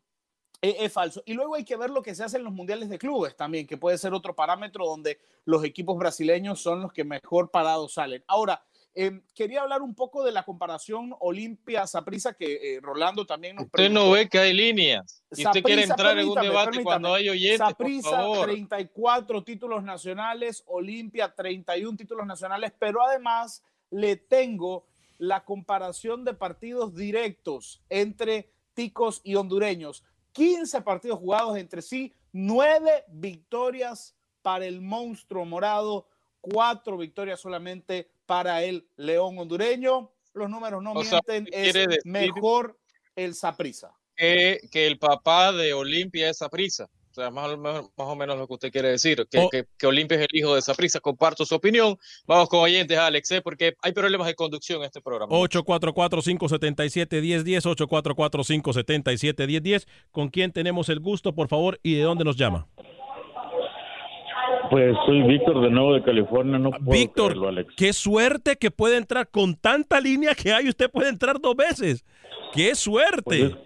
[0.61, 1.23] es, es falso.
[1.27, 3.67] Y luego hay que ver lo que se hace en los mundiales de clubes también,
[3.67, 8.25] que puede ser otro parámetro donde los equipos brasileños son los que mejor parados salen.
[8.27, 13.67] Ahora, eh, quería hablar un poco de la comparación Olimpia-Saprissa, que eh, Rolando también nos
[13.67, 15.23] Usted no ve que hay líneas.
[15.31, 16.85] Y usted quiere entrar en un debate permítame.
[16.85, 18.45] cuando hay oyentes, por favor.
[18.47, 24.87] 34 títulos nacionales, Olimpia, 31 títulos nacionales, pero además le tengo
[25.19, 30.03] la comparación de partidos directos entre ticos y hondureños.
[30.33, 36.09] 15 partidos jugados entre sí, 9 victorias para el monstruo morado,
[36.41, 40.13] 4 victorias solamente para el león hondureño.
[40.33, 42.01] Los números no O mienten, ¿qué es decir?
[42.05, 42.79] mejor
[43.17, 43.93] el Saprissa.
[44.17, 46.89] que, que el papá de Olimpia es Saprissa.
[47.11, 49.51] O sea, más o, menos, más o menos lo que usted quiere decir, que, Oh.
[49.51, 51.01] que, que Olimpia es el hijo de Saprissa.
[51.01, 51.99] Comparto su opinión.
[52.25, 53.43] Vamos con oyentes, Alex, ¿eh?
[53.43, 55.35] porque hay problemas de conducción en este programa.
[55.37, 59.87] 844-577-1010, 844-577-1010.
[60.13, 62.69] ¿Con quién tenemos el gusto, por favor, y de dónde nos llama?
[64.71, 67.75] Pues soy Víctor de nuevo de California, no puedo Víctor, creerlo, Alex.
[67.77, 72.05] qué suerte que puede entrar con tanta línea que hay, usted puede entrar dos veces.
[72.53, 73.23] ¡Qué suerte!
[73.25, 73.57] Pues es,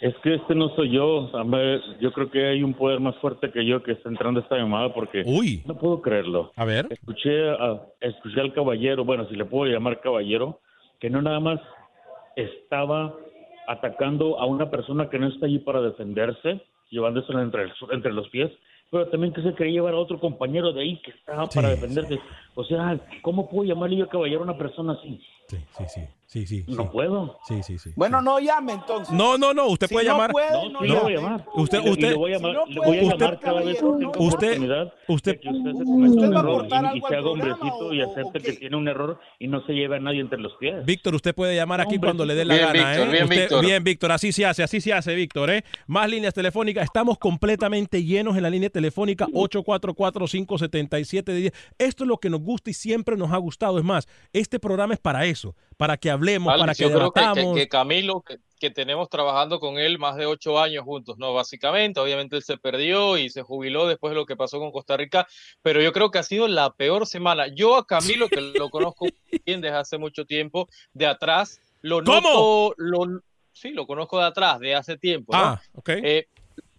[0.00, 1.30] es que este no soy yo.
[1.34, 4.40] A ver, yo creo que hay un poder más fuerte que yo que está entrando
[4.40, 5.22] esta llamada porque
[5.66, 6.52] no puedo creerlo.
[6.56, 6.86] A ver.
[6.90, 10.60] Escuché, a- escuché al caballero, bueno, si le puedo llamar caballero,
[11.00, 11.60] que no nada más
[12.36, 13.14] estaba
[13.66, 18.28] atacando a una persona que no está allí para defenderse, llevándosela entre, el- entre los
[18.28, 18.50] pies,
[18.90, 22.18] pero también que se quería llevar a otro compañero de ahí que estaba para defenderse.
[22.54, 25.20] O sea, ¿cómo puedo llamarle yo caballero a una persona así?
[25.56, 26.00] Sí, sí, sí.
[26.26, 26.64] Sí, sí.
[26.66, 27.38] No puedo.
[27.46, 27.90] Sí, sí, sí.
[27.94, 29.14] Bueno, no llame entonces.
[29.14, 30.32] No, no, no, usted Si puede no llamar.
[30.32, 31.44] puede, No, no le voy a llamar.
[31.54, 33.76] Usted- usted- le voy a llamar, Si no le voy a puede, llamar cada vez
[33.76, 34.08] que tenga.
[34.08, 37.14] Usted- oportunidad usted- que usted se cometa ¿Usted un va a error aportar y, se
[37.14, 40.20] haga hombrecito o- y acepte que tiene un error y no se lleve a nadie
[40.22, 40.84] entre los pies.
[40.84, 43.12] Víctor, usted puede llamar aquí Hombre, cuando le dé la Bien, gana, Víctor, ¿eh?
[43.12, 43.64] bien, Usted- Víctor.
[43.64, 45.62] bien, Víctor, así se hace, así se hace, Víctor, ¿eh?
[45.86, 51.52] Más líneas telefónicas, estamos completamente llenos en la línea telefónica 844-577-10.
[51.78, 53.78] Esto es lo que nos gusta y siempre nos ha gustado.
[53.78, 55.43] Es más, este programa es para eso,
[55.76, 57.56] para que hablemos, Alex, para que yo creo que, que- debatamos.
[57.56, 61.34] que Camilo, que, que tenemos trabajando con él más de ocho años juntos, ¿no?
[61.34, 64.96] Básicamente, obviamente él se perdió y se jubiló después de lo que pasó con Costa
[64.96, 65.26] Rica,
[65.62, 67.48] pero yo creo que ha sido la peor semana.
[67.48, 69.06] Yo a Camilo, que lo conozco
[69.46, 72.20] bien desde hace mucho tiempo, de atrás, lo ¿Cómo?
[72.20, 73.20] noto, lo,
[73.52, 75.42] sí, lo conozco de atrás, de hace tiempo, ¿no?
[75.44, 75.88] Ah, ok.
[76.02, 76.26] Eh,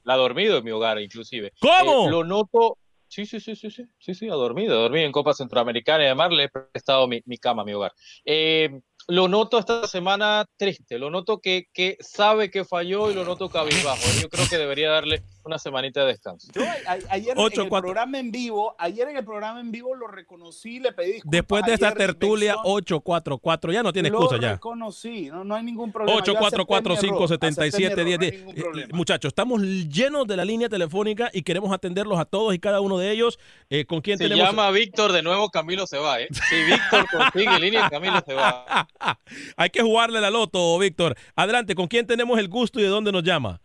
[0.04, 1.52] la ha dormido en mi hogar, inclusive.
[1.60, 2.08] ¿Cómo?
[2.08, 2.78] Eh, lo noto.
[3.08, 6.08] Sí, sí, sí, sí, sí, sí, sí, ha dormido, ha dormido en Copa Centroamericana y
[6.08, 7.94] además le he prestado mi, mi cama, mi hogar.
[8.26, 8.70] Eh,
[9.08, 13.50] lo noto esta semana triste, lo noto que, que sabe que falló y lo noto
[13.50, 14.04] cabizbajo.
[14.22, 16.48] Yo creo que debería darle una semanita de descanso.
[16.54, 17.88] Yo a- ayer Ocho, en el cuatro.
[17.88, 21.32] programa en vivo, ayer en el programa en vivo lo reconocí, le pedí disculpas.
[21.32, 24.54] Después de esta tertulia, Benson, 844, ya no tiene lo excusa ya.
[24.54, 26.22] reconocí, no, no hay ningún problema.
[26.24, 28.34] Yo acepté mi error, acepté mi 844-577-10.
[28.34, 28.88] error, no hay Eh.
[28.94, 32.98] Muchachos, estamos llenos de la línea telefónica y queremos atenderlos a todos y cada uno
[32.98, 33.38] de ellos.
[33.70, 34.46] Eh, ¿Con quién Si tenemos?
[34.46, 36.28] llama a Víctor de nuevo, Camilo se va, ¿eh?
[36.32, 38.88] Si Víctor consigue línea, Camilo se va.
[39.58, 41.16] Hay que jugarle la loto, Víctor.
[41.36, 43.62] Adelante, ¿con quién tenemos el gusto y de dónde nos llama?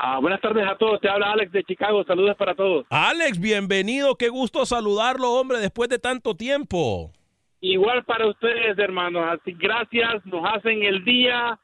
[0.00, 1.00] Ah, buenas tardes a todos.
[1.00, 2.04] Te habla Alex de Chicago.
[2.04, 2.86] Saludos para todos.
[2.88, 4.14] Alex, bienvenido.
[4.14, 7.10] Qué gusto saludarlo, hombre, después de tanto tiempo.
[7.60, 9.24] Igual para ustedes, hermanos.
[9.28, 10.24] Así, gracias.
[10.24, 11.58] Nos hacen el día.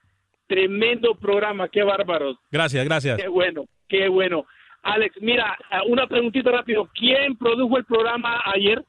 [0.48, 1.68] Tremendo programa.
[1.68, 2.36] Qué bárbaros.
[2.50, 3.22] Gracias, gracias.
[3.22, 3.66] Qué bueno.
[3.88, 4.44] Qué bueno.
[4.82, 6.90] Alex, mira, ah, una preguntita rápido.
[6.92, 8.84] ¿Quién produjo el programa ayer?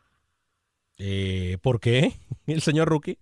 [0.98, 2.14] Eh, ¿Por qué?
[2.48, 3.20] ¿El señor Rookie?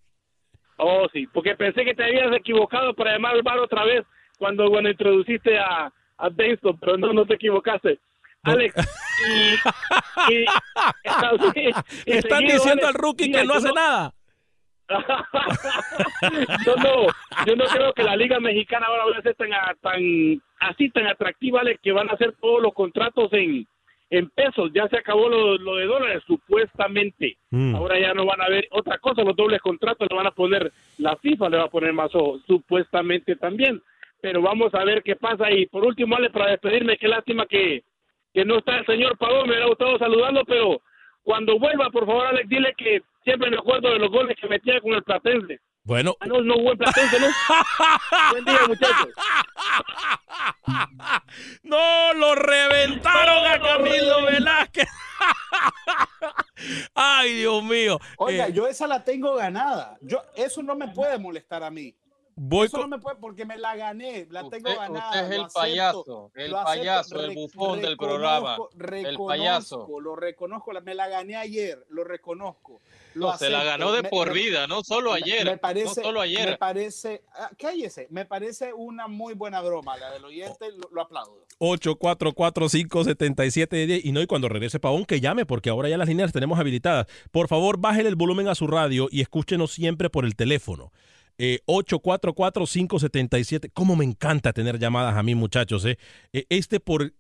[0.77, 4.05] Oh, sí, porque pensé que te habías equivocado para llamar al bar otra vez
[4.37, 7.99] cuando, cuando introduciste a, a Dexter, pero no, no te equivocaste.
[8.43, 8.75] Alex,
[10.29, 10.45] y, y-
[12.05, 14.13] y Están diciendo Alex, al Rookie que no hace nada.
[16.65, 17.07] yo no,
[17.45, 19.49] yo no creo que la Liga Mexicana ahora vaya a ser tan,
[19.81, 23.65] tan así tan atractiva, Alex, que van a hacer todos los contratos en,
[24.09, 24.71] en pesos.
[24.73, 27.37] Ya se acabó lo, lo de dólares, supuestamente.
[27.51, 27.75] Mm.
[27.75, 30.71] Ahora ya no van a ver otra cosa, los dobles contratos le van a poner,
[30.97, 33.81] la FIFA le va a poner más ojo, supuestamente también.
[34.23, 35.51] Pero vamos a ver qué pasa.
[35.51, 37.83] Y por último, Alex, para despedirme, qué lástima que,
[38.33, 40.81] que no está el señor Pavón, me hubiera gustado saludarlo, pero
[41.23, 44.79] cuando vuelva, por favor, Alex, dile que siempre me acuerdo de los goles que metía
[44.79, 45.59] con el Platense.
[45.83, 47.27] Bueno, Ah, no, no hubo en Platense, ¿no?
[48.31, 49.09] Buen día, muchachos.
[51.63, 54.87] No, lo reventaron a Camilo Velázquez.
[56.95, 57.99] Ay, Dios mío.
[58.17, 59.97] Oiga, Eh, yo esa la tengo ganada.
[60.01, 61.93] Yo, eso no me puede molestar a mí.
[62.35, 65.09] Voy eso con- no me puede porque me la gané, la tengo Usted, ganada.
[65.09, 69.87] usted es el acepto, payaso, el payaso, el bufón del programa, el reconozco, payaso.
[70.01, 72.79] Lo reconozco, la- me la gané ayer, lo reconozco.
[73.15, 76.01] Lo No, se la ganó de me- por me- vida, no solo ayer, Me parece,
[76.01, 76.49] no solo ayer.
[76.49, 81.01] Me parece, ah, cállese, me parece una muy buena broma, la del oyente, lo, lo
[81.01, 81.45] aplaudo.
[81.59, 86.33] 844-577-10 y no, y cuando regrese Pavón que llame porque ahora ya las líneas las
[86.33, 87.07] tenemos habilitadas.
[87.31, 90.91] Por favor, bájele el volumen a su radio y escúchenos siempre por el teléfono.
[91.37, 93.69] Eh, 844-577.
[93.73, 95.85] Cómo me encanta tener llamadas a mí, muchachos.
[95.85, 95.97] eh.
[96.31, 97.13] Eh, Este por,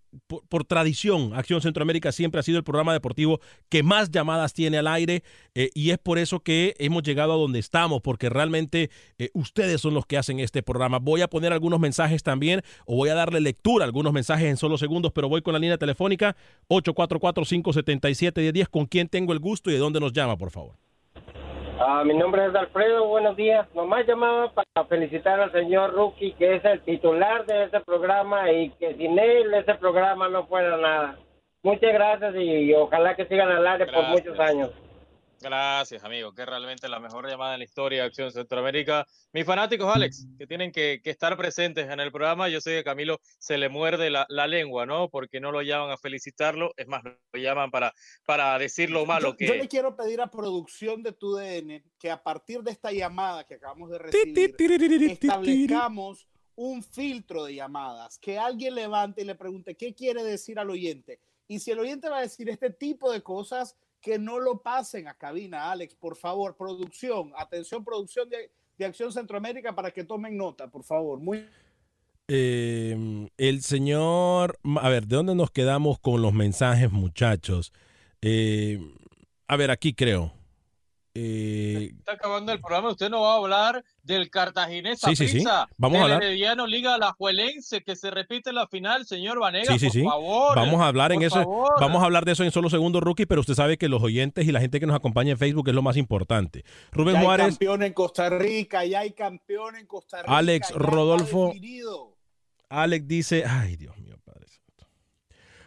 [0.49, 4.87] por, tradición, Acción Centroamérica siempre ha sido el programa deportivo que más llamadas tiene al
[4.87, 5.23] aire
[5.55, 9.81] eh, y es por eso que hemos llegado a donde estamos, porque realmente eh, ustedes
[9.81, 10.99] son los que hacen este programa.
[10.99, 14.57] Voy a poner algunos mensajes también o voy a darle lectura a algunos mensajes en
[14.57, 16.35] solo segundos, pero voy con la línea telefónica
[16.69, 18.67] 844-577-10.
[18.69, 20.75] ¿Con quién tengo el gusto y de dónde nos llama, por favor?
[21.79, 23.67] Ah, mi nombre es Alfredo, buenos días.
[23.73, 28.69] Nomás llamaba para felicitar al señor Rookie, que es el titular de este programa y
[28.71, 31.17] que sin él ese programa no fuera nada.
[31.63, 34.69] Muchas gracias y, ojalá que sigan al aire por muchos años.
[35.43, 39.05] Gracias, amigo, que es realmente la mejor llamada en la historia de Acción Centroamérica.
[39.33, 42.47] Mis fanáticos, Alex, que tienen que, que estar presentes en el programa.
[42.47, 45.09] Yo sé que Camilo se le muerde la, la lengua, ¿no?
[45.09, 47.93] Porque no lo llaman a felicitarlo, es más, lo llaman para,
[48.25, 51.83] para decir lo malo yo, que yo le quiero pedir a producción de tu DN
[51.99, 54.55] que a partir de esta llamada que acabamos de recibir,
[55.11, 60.69] establezcamos un filtro de llamadas, que alguien levante y le pregunte qué quiere decir al
[60.69, 61.19] oyente.
[61.47, 65.07] Y si el oyente va a decir este tipo de cosas, que no lo pasen
[65.07, 70.35] a cabina, Alex, por favor, producción, atención, producción de, de Acción Centroamérica para que tomen
[70.35, 71.19] nota, por favor.
[71.19, 71.47] Muy
[72.27, 77.71] Eh, el señor, a ver, ¿de dónde nos quedamos con los mensajes, muchachos?
[78.21, 78.77] Eh,
[79.47, 80.33] a ver, aquí creo.
[81.15, 85.43] Eh, Está acabando el programa, usted no va a hablar del cartaginés Sí, sí, sí.
[85.77, 86.23] Vamos a del hablar.
[86.23, 90.03] Herediano Liga Alajuelense, que se repite la final, señor Vanega, Sí, sí, por sí.
[90.03, 90.55] favor.
[90.55, 91.35] Vamos a hablar en eso.
[91.35, 91.73] favor.
[91.79, 94.47] Vamos a hablar de eso en solo segundo, Rookie, pero usted sabe que los oyentes
[94.47, 96.65] y la gente que nos acompaña en Facebook es lo más importante.
[96.91, 100.35] Rubén Ya hay Juárez, campeón en Costa Rica, ya hay campeón en Costa Rica.
[100.35, 101.53] Alex Rodolfo.
[102.69, 104.87] Alex dice, ay Dios mío, Padre Santo.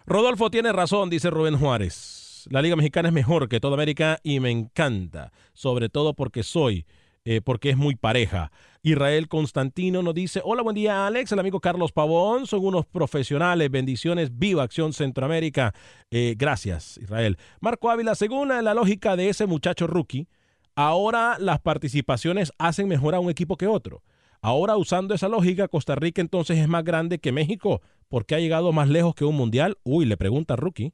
[0.07, 2.16] Rodolfo tiene razón, dice Rubén Juárez.
[2.49, 6.87] La Liga Mexicana es mejor que toda América y me encanta, sobre todo porque soy,
[7.25, 8.53] eh, porque es muy pareja.
[8.85, 13.69] Israel Constantino nos dice, hola, buen día Alex, el amigo Carlos Pavón, son unos profesionales,
[13.69, 15.75] bendiciones, viva Acción Centroamérica.
[16.13, 17.37] Eh, gracias, Israel.
[17.61, 20.29] Marco Ávila, según la lógica de ese muchacho rookie,
[20.77, 24.05] ahora las participaciones hacen mejor a un equipo que otro.
[24.41, 28.71] Ahora, usando esa lógica, Costa Rica entonces es más grande que México porque ha llegado
[28.71, 29.79] más lejos que un mundial.
[29.83, 30.93] Uy, le pregunta Rookie.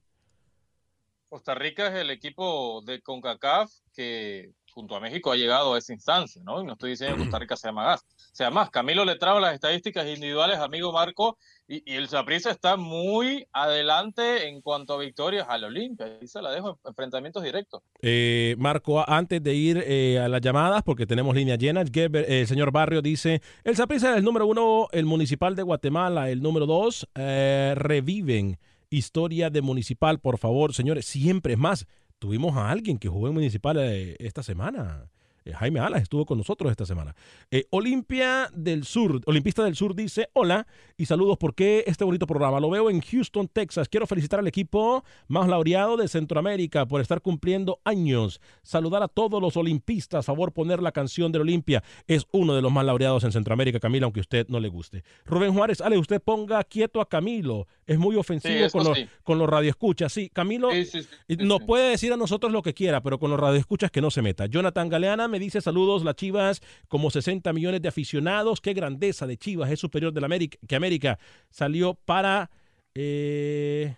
[1.33, 5.95] Costa Rica es el equipo de CONCACAF que junto a México ha llegado a esa
[5.95, 6.61] instancia, ¿no?
[6.61, 8.05] Y no estoy diciendo que Costa Rica sea más,
[8.35, 8.68] sea más.
[8.68, 14.47] Camilo le traba las estadísticas individuales, amigo Marco, y, y el Saprissa está muy adelante
[14.47, 16.18] en cuanto a victorias al Olimpia.
[16.20, 17.83] Ahí se la dejo en enfrentamientos directos.
[18.03, 22.41] Eh, Marco, antes de ir eh, a las llamadas, porque tenemos línea llena, Geber- eh,
[22.43, 26.43] el señor Barrio dice, el Saprissa es el número uno, el Municipal de Guatemala, el
[26.43, 28.59] número dos, eh, reviven
[28.93, 31.86] historia de Municipal, por favor, señores, siempre es más.
[32.18, 35.09] Tuvimos a alguien que jugó en Municipal eh, esta semana.
[35.45, 37.14] Eh, Jaime Alas estuvo con nosotros esta semana.
[37.51, 40.66] Eh, Olimpia del Sur, Olimpista del Sur dice, hola
[40.97, 42.61] y saludos, ¿por qué este bonito programa?
[42.61, 43.88] Lo veo en Houston, Texas.
[43.88, 48.40] Quiero felicitar al equipo más laureado de Centroamérica por estar cumpliendo años.
[48.62, 51.82] Saludar a todos los olimpistas, favor poner la canción del Olimpia.
[52.07, 55.03] Es uno de los más laureados en Centroamérica, Camilo, aunque a usted no le guste.
[55.24, 57.66] Rubén Juárez, Ale, usted ponga quieto a Camilo.
[57.86, 59.07] Es muy ofensivo Sí, con, los, sí.
[59.22, 60.12] con los radioescuchas.
[60.12, 63.40] Sí, Camilo Sí, y nos puede decir a nosotros lo que quiera, pero con los
[63.40, 64.47] radioescuchas que no se meta.
[64.47, 68.61] Jonathan Galeana me dice saludos, las Chivas, como 60 millones de aficionados.
[68.61, 71.18] Qué grandeza de Chivas, es superior de la América, que América
[71.51, 72.51] salió para
[72.95, 73.97] eh,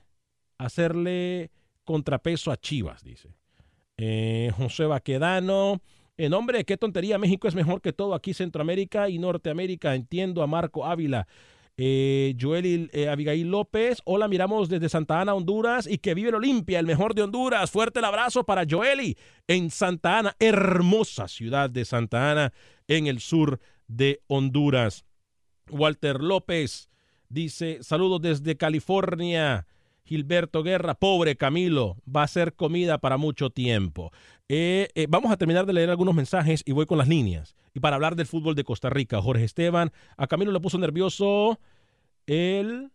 [0.57, 1.51] hacerle
[1.85, 3.29] contrapeso a Chivas, dice.
[3.99, 5.83] Eh, José Baquedano.
[6.17, 9.95] En nombre, qué tontería, México es mejor que todo aquí, Centroamérica y Norteamérica.
[9.95, 11.27] Entiendo a Marco Ávila.
[11.77, 16.37] Eh, Joel eh, Abigail López, hola, miramos desde Santa Ana, Honduras, y que vive el
[16.37, 17.71] Olimpia, el mejor de Honduras.
[17.71, 19.17] Fuerte el abrazo para Joeli
[19.49, 22.53] en Santa Ana, hermosa ciudad de Santa Ana,
[22.87, 23.59] en el sur
[23.89, 25.05] de Honduras.
[25.69, 26.91] Walter López
[27.29, 29.67] dice, saludos desde California.
[30.05, 34.13] Gilberto Guerra, pobre Camilo, va a ser comida para mucho tiempo.
[34.49, 37.55] Eh, eh, vamos a terminar de leer algunos mensajes y voy con las líneas.
[37.73, 41.59] Y para hablar del fútbol de Costa Rica, Jorge Esteban, a Camilo le puso nervioso
[42.27, 42.91] el,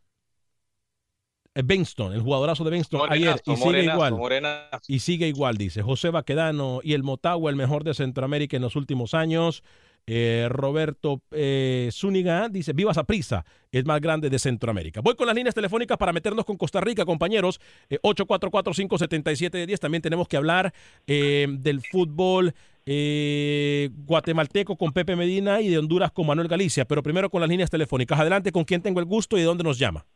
[1.55, 4.13] el Benston, el jugadorazo de Benston ayer Morenazo, y sigue morenazo, igual.
[4.13, 4.79] morenazo.
[4.87, 8.75] Y sigue igual, dice José Baquedano y el Motagua, el mejor de Centroamérica en los
[8.75, 9.63] últimos años.
[10.11, 15.01] Eh, Roberto eh, Zúñiga dice, viva prisa es más grande de Centroamérica.
[15.01, 17.61] Voy con las líneas telefónicas para meternos con Costa Rica, compañeros.
[17.91, 19.77] Eh, 844-577-10.
[19.77, 20.73] También tenemos que hablar
[21.05, 22.55] eh, del fútbol
[22.87, 26.85] eh, guatemalteco con Pepe Medina y de Honduras con Manuel Galicia.
[26.85, 28.19] Pero primero con las líneas telefónicas.
[28.19, 30.07] Adelante, ¿con quién tengo el gusto y de dónde nos llama?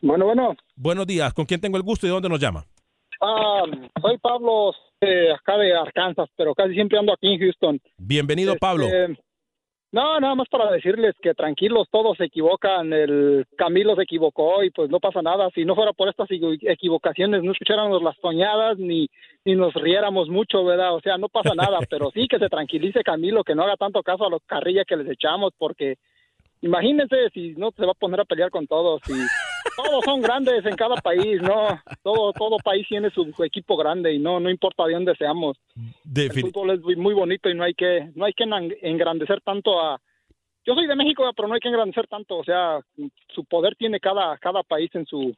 [0.00, 0.54] Bueno, bueno.
[0.76, 2.64] Buenos días, ¿con quién tengo el gusto y de dónde nos llama?
[3.20, 3.62] Ah,
[4.00, 7.80] soy Pablo, eh, acá de Arkansas, pero casi siempre ando aquí en Houston.
[7.98, 8.86] Bienvenido, Pablo.
[8.86, 9.18] Este,
[9.92, 12.92] no, nada más para decirles que tranquilos, todos se equivocan.
[12.92, 15.48] El Camilo se equivocó y pues no pasa nada.
[15.54, 19.08] Si no fuera por estas equi- equivocaciones, no escucháramos las soñadas ni,
[19.44, 20.94] ni nos riéramos mucho, ¿verdad?
[20.94, 24.02] O sea, no pasa nada, pero sí que se tranquilice Camilo, que no haga tanto
[24.02, 25.94] caso a los carrillas que les echamos, porque
[26.62, 29.00] imagínense si no se va a poner a pelear con todos.
[29.08, 29.14] Y
[29.76, 31.80] todos son grandes en cada país, ¿no?
[32.02, 35.56] Todo, todo país tiene su equipo grande y no, no importa de dónde seamos.
[36.26, 38.44] El fútbol es muy- bonito y no hay que, no hay que
[38.82, 40.00] engrandecer tanto a.
[40.64, 42.36] Yo soy de México, pero no hay que engrandecer tanto.
[42.38, 42.80] O sea,
[43.34, 45.34] su poder tiene cada, cada país en su,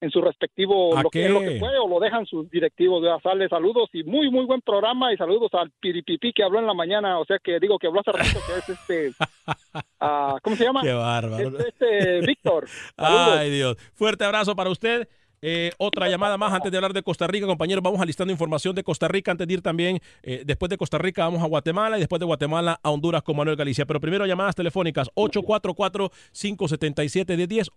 [0.00, 3.02] en su respectivo ¿A lo que, lo que puede o lo dejan sus directivos.
[3.02, 3.18] ¿verdad?
[3.22, 6.74] Sale saludos y muy muy buen programa y saludos al Piripipi que habló en la
[6.74, 7.18] mañana.
[7.18, 9.12] O sea que digo que habló hace ratito que es este,
[10.00, 10.82] ah, ¿cómo se llama?
[10.82, 11.58] Qué bárbaro.
[11.58, 12.66] Es este Víctor.
[12.96, 13.76] Ay, Dios.
[13.94, 15.08] Fuerte abrazo para usted.
[15.42, 17.82] Eh, otra llamada más antes de hablar de Costa Rica, compañeros.
[17.82, 20.00] Vamos alistando información de Costa Rica antes de ir también.
[20.22, 23.36] eh, después de Costa Rica vamos a Guatemala y después de Guatemala a Honduras con
[23.36, 23.86] Manuel Galicia.
[23.86, 27.70] Pero primero llamadas telefónicas 844-577-10.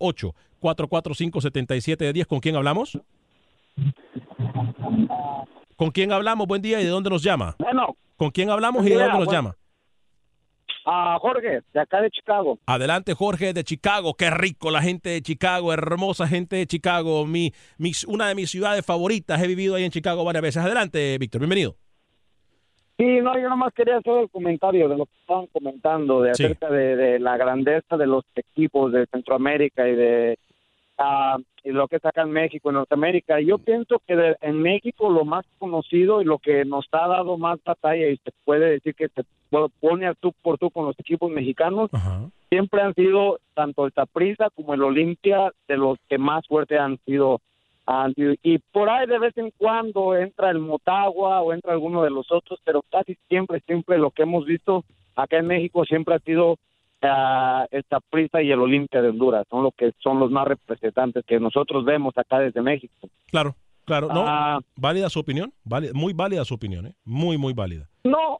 [0.62, 2.26] 844-577-10.
[2.26, 2.98] ¿Con quién hablamos?
[5.76, 6.48] ¿Con quién hablamos?
[6.48, 7.56] Buen día y de dónde nos llama.
[7.60, 7.96] Bueno.
[8.18, 9.56] ¿Con quién hablamos y de dónde nos llama?
[10.86, 12.58] A Jorge, de acá de Chicago.
[12.66, 14.14] Adelante, Jorge de Chicago.
[14.16, 17.26] Qué rico la gente de Chicago, hermosa gente de Chicago.
[17.26, 19.42] Mi, mi- una de mis ciudades favoritas.
[19.44, 20.64] He vivido ahí en Chicago varias veces.
[20.64, 21.76] Adelante, Víctor, bienvenido.
[22.98, 26.44] Sí, no, yo nomás quería hacer el comentario de lo que estaban comentando, de Sí.
[26.44, 30.38] acerca de, de la grandeza de los equipos de Centroamérica y de
[30.98, 33.40] ah, y lo que es acá en México, en Norteamérica.
[33.40, 37.38] Yo pienso que de- en México lo más conocido y lo que nos ha dado
[37.38, 39.24] más batalla y se puede decir que se
[39.80, 41.90] pone a tú por tú con los equipos mexicanos,
[42.50, 46.98] siempre han sido tanto el Saprissa como el Olimpia de los que más fuertes han
[47.06, 47.42] sido
[47.86, 52.04] han sido- y por ahí de vez en cuando entra el Motagua o entra alguno
[52.04, 54.86] de los otros, pero casi siempre, siempre lo que hemos visto
[55.16, 56.58] acá en México siempre ha sido
[57.02, 61.24] ah, el Saprissa y el Olimpia de Honduras, son los que son los más representantes
[61.26, 62.94] que nosotros vemos acá desde México.
[63.32, 64.08] Claro, claro.
[64.10, 64.60] No, Ah.
[64.76, 65.52] válida su opinión.
[65.64, 66.94] válida- muy válida su opinión, ¿eh?
[67.06, 67.88] Muy, muy válida.
[68.04, 68.40] No,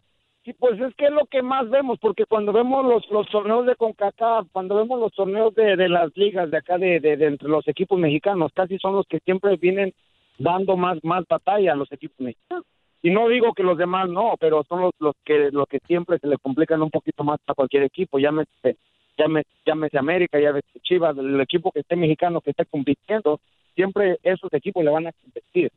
[0.50, 3.66] sí, pues es que es lo que más vemos, porque cuando vemos los, los torneos
[3.66, 7.48] de CONCACAF, cuando vemos los torneos de, de las ligas de acá, de, de- entre
[7.50, 9.94] los equipos mexicanos, casi son los que siempre vienen
[10.38, 12.66] dando más, más batalla a los equipos mexicanos.
[13.02, 16.20] Y no digo que los demás no, pero son los, los que los que siempre
[16.20, 18.78] se le complican un poquito más a cualquier equipo, llámese,
[19.18, 23.40] llámese, llámese América, llámese Chivas, el equipo que esté mexicano que esté compitiendo,
[23.76, 25.72] siempre esos equipos le van a competir.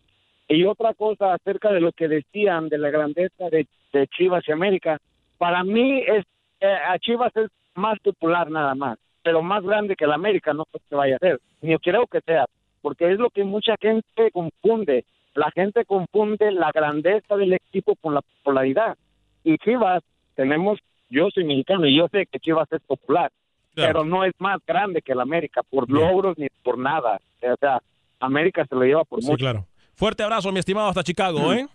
[0.52, 4.52] Y otra cosa acerca de lo que decían de la grandeza de, de Chivas y
[4.52, 4.98] América,
[5.38, 6.24] para mí es
[6.60, 10.64] eh, a Chivas es más popular nada más, pero más grande que la América no
[10.66, 12.44] creo que vaya a ser, ni creo que sea,
[12.82, 15.04] porque es lo que mucha gente confunde.
[15.34, 18.98] La gente confunde la grandeza del equipo con la popularidad.
[19.44, 20.02] Y Chivas,
[20.34, 20.78] tenemos,
[21.08, 23.32] yo soy mexicano y yo sé que Chivas es popular,
[23.74, 27.18] pero no es más grande que la América por logros ni por nada.
[27.40, 27.80] O sea,
[28.20, 29.38] América se lo lleva por Sí, mucho.
[29.44, 29.66] claro.
[30.02, 31.52] Fuerte abrazo, mi estimado, hasta Chicago, Mm.
[31.52, 31.68] ¿eh?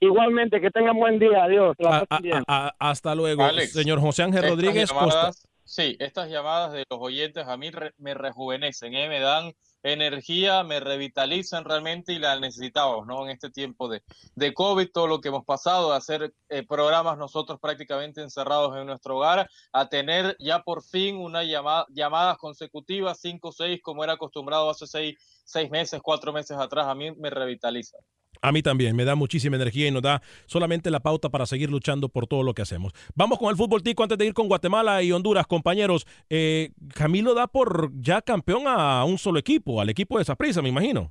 [0.00, 1.44] Igualmente, que tengan buen día.
[1.44, 1.74] Adiós.
[1.82, 3.42] A- a- a- hasta luego.
[3.42, 5.48] Alex, Señor José Ángel Rodríguez llamadas- Costa.
[5.64, 9.08] Sí, estas llamadas de los oyentes a mí re- me rejuvenecen, ¿eh?
[9.08, 9.54] me dan
[9.84, 13.24] energía, me revitalizan realmente y la necesitamos, ¿no?
[13.24, 14.02] En este tiempo de,
[14.34, 18.86] de COVID, todo lo que hemos pasado, de hacer eh, programas nosotros prácticamente encerrados en
[18.86, 24.02] nuestro hogar, a tener ya por fin una llamada, llamadas consecutivas, cinco o seis, como
[24.02, 27.98] era acostumbrado hace seis, seis meses, cuatro meses atrás, a mí me revitaliza.
[28.44, 31.70] A mí también, me da muchísima energía y nos da solamente la pauta para seguir
[31.70, 32.92] luchando por todo lo que hacemos.
[33.14, 36.06] Vamos con el fútbol tico antes de ir con Guatemala y Honduras, compañeros.
[36.28, 40.68] Eh, Camilo da por ya campeón a un solo equipo, al equipo de Saprissa, me
[40.68, 41.10] imagino.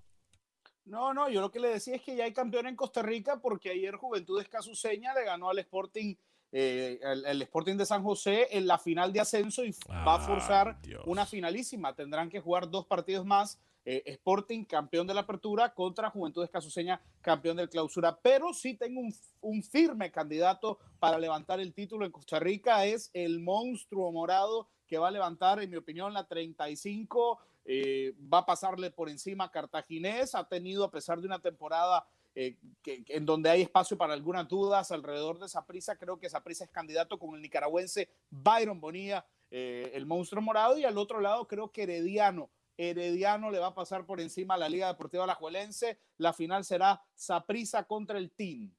[0.86, 3.42] No, no, yo lo que le decía es que ya hay campeón en Costa Rica
[3.42, 6.14] porque ayer Juventud Escasuseña le ganó al Sporting,
[6.52, 10.20] eh, el, el Sporting de San José en la final de ascenso y va a
[10.20, 10.78] forzar
[11.08, 11.96] una finalísima.
[11.96, 13.60] Tendrán que jugar dos partidos más.
[13.86, 18.18] Eh, Sporting, campeón de la apertura, contra Juventud Escasuseña, campeón del clausura.
[18.22, 19.02] Pero sí tengo
[19.42, 22.86] un, firme candidato para levantar el título en Costa Rica.
[22.86, 28.40] Es el monstruo morado que va a levantar, en mi opinión, la 35 eh, va
[28.40, 32.06] a pasarle por encima a Cartaginés, ha tenido a pesar de una temporada
[32.36, 36.72] eh, en donde hay espacio para algunas dudas alrededor de Saprissa, creo que Saprissa es
[36.72, 41.72] candidato con el nicaragüense Byron Bonilla, eh, el monstruo morado, y al otro lado creo
[41.72, 42.50] que Herediano.
[42.78, 46.00] Herediano le va a pasar por encima a la Liga Deportiva Alajuelense.
[46.18, 48.74] La final será Saprissa contra el Team.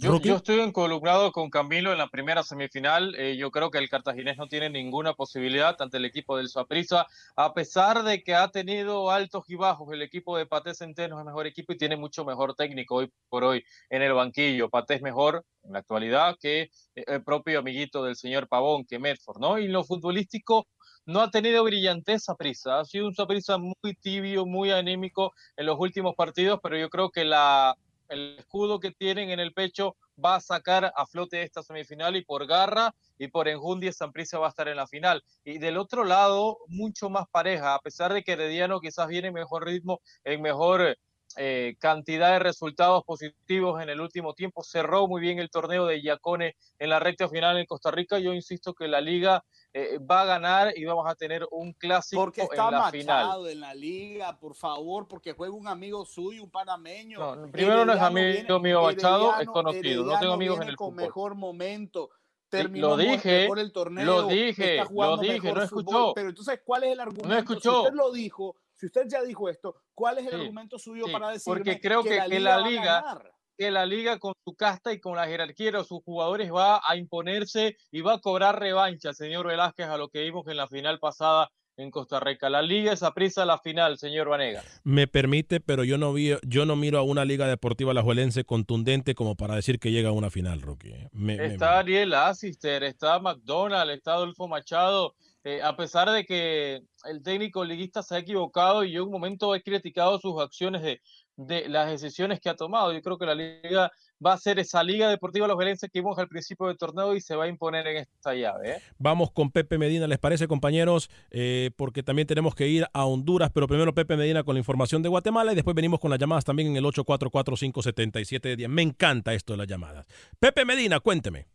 [0.00, 3.16] Yo, yo estoy encolumnado con Camilo en la primera semifinal.
[3.16, 7.06] Eh, yo creo que el cartaginés no tiene ninguna posibilidad ante el equipo del Saprissa,
[7.34, 9.92] a pesar de que ha tenido altos y bajos.
[9.92, 13.12] El equipo de Paté Centeno es el mejor equipo y tiene mucho mejor técnico hoy
[13.28, 14.68] por hoy en el banquillo.
[14.70, 19.40] Paté es mejor en la actualidad que el propio amiguito del señor Pavón, que Medford,
[19.40, 19.58] ¿no?
[19.58, 20.68] Y en lo futbolístico
[21.08, 22.80] no ha tenido brillantez Saprissa.
[22.80, 27.08] Ha sido un Saprissa muy tibio, muy anímico en los últimos partidos, pero yo creo
[27.10, 32.14] que el escudo que tienen en el pecho va a sacar a flote esta semifinal
[32.16, 35.24] y por garra y por enjundia Prisa va a estar en la final.
[35.44, 39.34] Y del otro lado, mucho más pareja, a pesar de que Herediano quizás viene en
[39.34, 40.98] mejor ritmo, en mejor
[41.36, 46.02] eh, cantidad de resultados positivos en el último tiempo, cerró muy bien el torneo de
[46.02, 48.18] Yacone en la recta final en Costa Rica.
[48.18, 52.22] Yo insisto que la liga eh, va a ganar y vamos a tener un clásico
[52.22, 53.48] Porque está en la machado final.
[53.50, 57.18] en la liga, por favor, porque juega un amigo suyo, un panameño.
[57.36, 60.92] No, primero no es amigo mío Machado, es conocido, no tengo amigos en el con
[60.92, 61.04] fútbol.
[61.04, 62.10] mejor momento.
[62.48, 65.62] Terminó lo dije, mejor el torneo, lo dije, está lo dije, no fútbol.
[65.64, 66.12] escuchó.
[66.14, 67.36] Pero entonces, ¿cuál es el argumento?
[67.36, 67.72] escuchó.
[67.72, 71.06] Si usted lo dijo, si usted ya dijo esto, ¿cuál es el Sí, argumento suyo
[71.06, 71.32] sí, para
[71.80, 73.32] creo que, que, que la va a liga, ganar?
[73.56, 76.96] que la liga con su casta y con la jerarquía de sus jugadores va a
[76.96, 81.00] imponerse y va a cobrar revancha, señor Velázquez, a lo que vimos en la final
[81.00, 82.50] pasada en Costa Rica.
[82.50, 84.62] La Liga es prisa la final, señor Vanega.
[84.84, 89.14] Me permite, pero yo no vi, yo no miro a una Liga Deportiva Alajuelense contundente
[89.14, 90.92] como para decir que llega a una final, Rocky.
[91.12, 95.14] Me- me- está Ariel Asister, está McDonald, está Adolfo Machado.
[95.48, 99.12] Eh, a pesar de que el técnico liguista se ha equivocado y yo en un
[99.12, 103.34] momento he criticado sus acciones de, las decisiones que ha tomado, yo creo que la
[103.34, 103.90] liga
[104.24, 107.22] va a ser esa Liga Deportiva Los Velenses que vimos al principio del torneo y
[107.22, 108.72] se va a imponer en esta llave.
[108.72, 108.82] ¿eh?
[108.98, 111.08] Vamos con Pepe Medina, ¿les parece, compañeros?
[111.30, 115.02] Eh, porque también tenemos que ir a Honduras, pero primero Pepe Medina con la información
[115.02, 118.68] de Guatemala y después venimos con las llamadas también en el 844-577-10.
[118.68, 120.04] Me encanta esto de las llamadas.
[120.38, 121.46] Pepe Medina, cuénteme.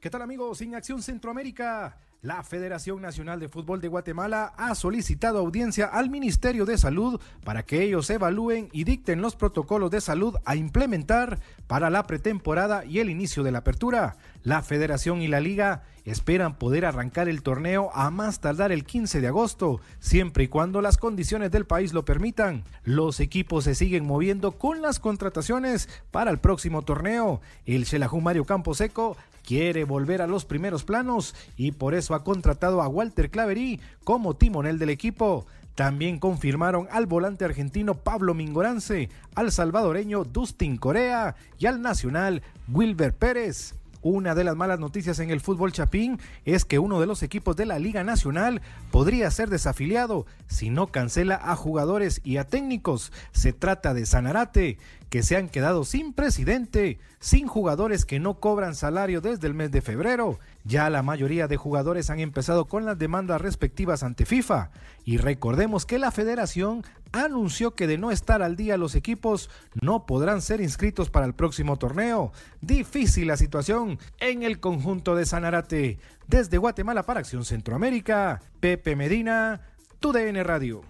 [0.00, 0.60] ¿Qué tal amigos?
[0.60, 6.64] En Acción Centroamérica, la Federación Nacional de Fútbol de Guatemala ha solicitado audiencia al Ministerio
[6.66, 11.90] de Salud para que ellos evalúen y dicten los protocolos de salud a implementar para
[11.90, 14.16] la pretemporada y el inicio de la apertura.
[14.44, 19.20] La Federación y la Liga esperan poder arrancar el torneo a más tardar el 15
[19.20, 22.64] de agosto, siempre y cuando las condiciones del país lo permitan.
[22.82, 27.40] Los equipos se siguen moviendo con las contrataciones para el próximo torneo.
[27.66, 29.16] El Xelajú Mario Camposeco
[29.48, 34.36] quiere volver a los primeros planos y por eso ha contratado a Walter Claverí como
[34.36, 35.46] timonel del equipo.
[35.74, 43.14] También confirmaron al volante argentino Pablo Mingorance, al salvadoreño Dustin Corea y al nacional Wilber
[43.14, 43.74] Pérez.
[44.02, 47.56] Una de las malas noticias en el fútbol chapín es que uno de los equipos
[47.56, 53.12] de la Liga Nacional podría ser desafiliado si no cancela a jugadores y a técnicos.
[53.32, 54.78] Se trata de Sanarate,
[55.10, 59.70] que se han quedado sin presidente, sin jugadores que no cobran salario desde el mes
[59.70, 60.38] de febrero.
[60.64, 64.70] Ya la mayoría de jugadores han empezado con las demandas respectivas ante FIFA.
[65.04, 69.50] Y recordemos que la federación anunció que de no estar al día los equipos
[69.80, 72.32] no podrán ser inscritos para el próximo torneo.
[72.60, 75.98] Difícil la situación en el conjunto de Sanarate.
[76.26, 79.62] Desde Guatemala para Acción Centroamérica, Pepe Medina,
[80.00, 80.82] TUDN Radio.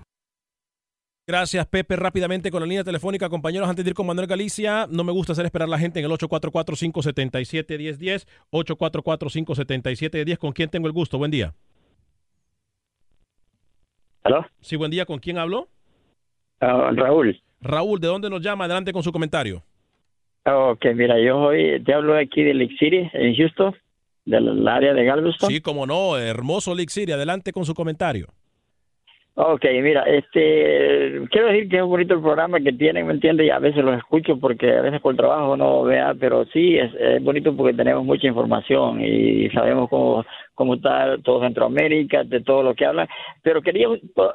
[1.28, 1.94] Gracias, Pepe.
[1.94, 5.32] Rápidamente con la línea telefónica, compañeros, antes de ir con Manuel Galicia, no me gusta
[5.32, 10.38] hacer esperar a la gente en el 844-577-1010, 844-577-10.
[10.38, 11.18] ¿Con quién tengo el gusto?
[11.18, 11.54] Buen día.
[14.22, 14.46] ¿Aló?
[14.62, 15.04] Sí, buen día.
[15.04, 15.68] ¿Con quién hablo?
[16.60, 17.40] Ah, Raúl.
[17.60, 18.64] Raúl, ¿de dónde nos llama?
[18.64, 19.62] Adelante con su comentario.
[20.44, 23.74] Ok, mira, yo hoy te hablo aquí de Lake City, en Houston,
[24.24, 25.50] del área de Galveston.
[25.50, 27.12] Sí, como no, hermoso League City.
[27.12, 28.28] Adelante con su comentario.
[29.40, 33.46] Ok, mira, este, quiero decir que es un bonito el programa que tienen, ¿me entiendes?
[33.46, 36.92] Y a veces los escucho porque a veces por trabajo no vea, pero sí es,
[36.98, 40.24] es bonito porque tenemos mucha información y sabemos cómo,
[40.56, 43.06] cómo está todo Centroamérica, de todo lo que hablan.
[43.44, 43.86] Pero quería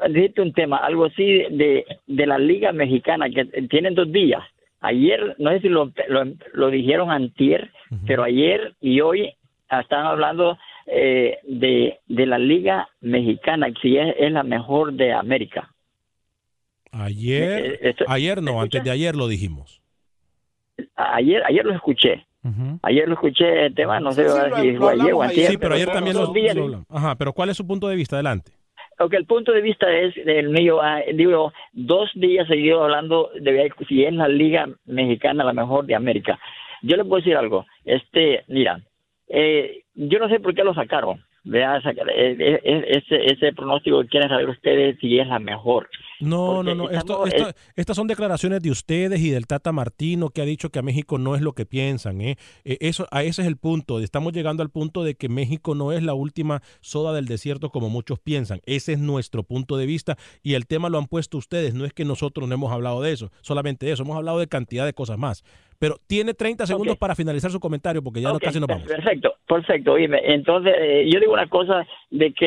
[0.08, 4.42] decirte un tema, algo así de, de la Liga Mexicana, que tienen dos días.
[4.80, 6.24] Ayer, no sé si lo, lo,
[6.54, 7.72] lo dijeron antier,
[8.08, 9.34] pero ayer y hoy
[9.70, 10.58] están hablando
[10.88, 15.70] eh, de, de la Liga Mexicana, que si es, es la mejor de América.
[16.92, 19.82] Ayer, Eh, esto- ayer no, antes de ayer lo dijimos.
[20.96, 22.26] Ayer, ayer lo escuché.
[22.82, 24.32] Ayer lo escuché el tema, no sé Sí,
[24.62, 26.86] si fue ayer o Sí, antier, pero ayer también lo, lo.
[26.90, 28.18] Ajá, pero ¿cuál es su punto de vista?
[28.18, 28.52] Adelante.
[29.00, 30.82] Ok, el punto de vista es el mío.
[30.82, 35.96] ah, digo, dos días seguido hablando de si es la Liga Mexicana la mejor de
[35.96, 36.38] América.
[36.82, 37.66] Yo le puedo decir algo.
[37.86, 38.82] Este, mira,
[39.30, 41.24] eh, yo no sé por qué lo sacaron.
[41.46, 45.90] Eh, eh, eh, ese, ese pronóstico quieren saber ustedes si es la mejor.
[46.24, 46.90] No, no, no.
[46.90, 50.80] Esto, esto- estas son declaraciones de ustedes y del Tata Martino que ha dicho que
[50.80, 52.22] a México no es lo que piensan.
[52.22, 52.38] ¿eh?
[52.66, 54.00] Eh, Eso, a ese es el punto.
[54.00, 57.90] Estamos llegando al punto de que México no es la última soda del desierto como
[57.90, 58.62] muchos piensan.
[58.66, 61.74] Ese es nuestro punto de vista y el tema lo han puesto ustedes.
[61.74, 64.04] No es que nosotros no hemos hablado de eso, solamente de eso.
[64.04, 65.44] Hemos hablado de cantidad de cosas más.
[65.80, 68.88] Pero tiene 30 segundos para finalizar su comentario porque ya no, casi nos vamos.
[68.88, 69.92] Perfecto, perfecto.
[69.94, 72.46] Oíme, entonces eh, yo digo una cosa de que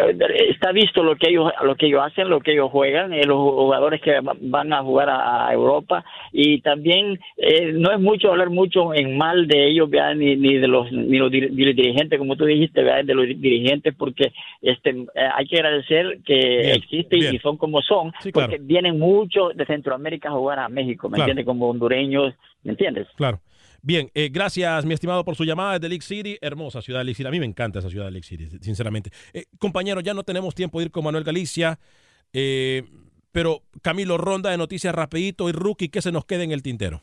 [0.00, 3.24] eh, está visto lo que ellos lo que ellos hacen, lo que ellos juegan, eh,
[3.26, 8.00] los jugadores que va- van a jugar a, a Europa y también eh, no es
[8.00, 10.14] mucho hablar mucho en mal de ellos, ¿verdad?
[10.14, 13.04] ni ni de los ni los dirigentes como tú dijiste, ¿verdad?
[13.04, 15.04] de los dirigentes porque este eh,
[15.36, 20.32] hay que agradecer que existen y son como son, porque vienen muchos de Centroamérica a
[20.32, 21.30] jugar a México, ¿me Claro.
[21.30, 21.46] entiendes?
[21.46, 23.06] Como hondureños, ¿me entiendes?
[23.16, 23.40] Claro.
[23.84, 26.38] Bien, eh, gracias, mi estimado, por su llamada desde League City.
[26.40, 27.26] Hermosa ciudad de League City.
[27.26, 29.10] A mí me encanta esa ciudad de League City, sinceramente.
[29.34, 31.80] Eh, compañeros, ya no tenemos tiempo de ir con Manuel Galicia,
[32.32, 32.84] eh,
[33.30, 37.02] pero Camilo Ronda de Noticias Rapidito y Rookie, ¿qué se nos queda en el tintero?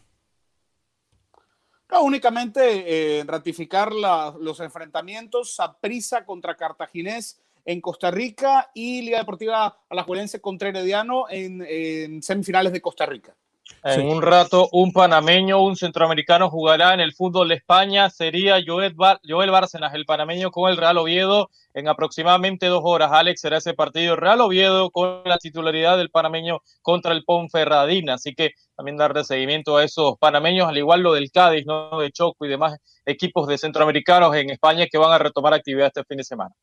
[1.91, 9.79] No, únicamente eh, ratificar los enfrentamientos Saprissa contra Cartaginés en Costa Rica y Liga Deportiva
[9.89, 13.35] Alajuelense contra Herediano en semifinales de Costa Rica.
[13.83, 18.09] En un rato, un panameño, un centroamericano jugará en el fútbol de España.
[18.09, 23.11] Sería Joel, Bar Joel Bárcenas, el panameño, con el Real Oviedo en aproximadamente dos horas.
[23.13, 28.15] Alex será ese partido Real Oviedo con la titularidad del panameño contra el Ponferradina.
[28.15, 31.99] Así que también darle seguimiento a esos panameños, al igual lo del Cádiz, ¿no?
[31.99, 36.03] de Choco y demás equipos de centroamericanos en España que van a retomar actividad este
[36.03, 36.53] fin de semana.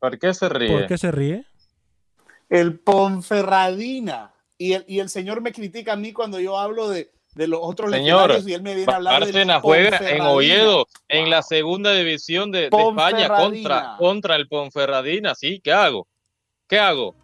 [0.00, 0.72] ¿Por qué se ríe?
[0.72, 1.46] ¿Por qué se ríe?
[2.50, 4.33] El Ponferradina.
[4.56, 7.60] Y el, y el señor me critica a mí cuando yo hablo de, de los
[7.62, 10.20] otros Señor, y él me viene a hablar Bárcenas del juega en.
[10.22, 15.34] Oviedo, en la segunda división de, de España contra, contra el Ponferradina.
[15.34, 16.06] Sí, ¿qué hago?
[16.68, 17.14] ¿Qué hago?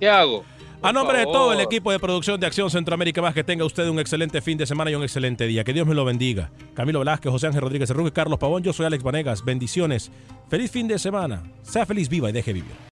[0.00, 0.44] ¿Qué hago?
[0.84, 3.86] A nombre de todo el equipo de producción de Acción Centroamérica Más, que tenga usted
[3.86, 5.62] un excelente fin de semana y un excelente día.
[5.62, 6.50] Que Dios me lo bendiga.
[6.74, 9.44] Camilo Velázquez, José Ángel Rodríguez Cerruque, Carlos Pavón, yo soy Alex Vanegas.
[9.44, 10.10] Bendiciones.
[10.48, 11.44] Feliz fin de semana.
[11.62, 12.91] Sea feliz, viva y deje vivir.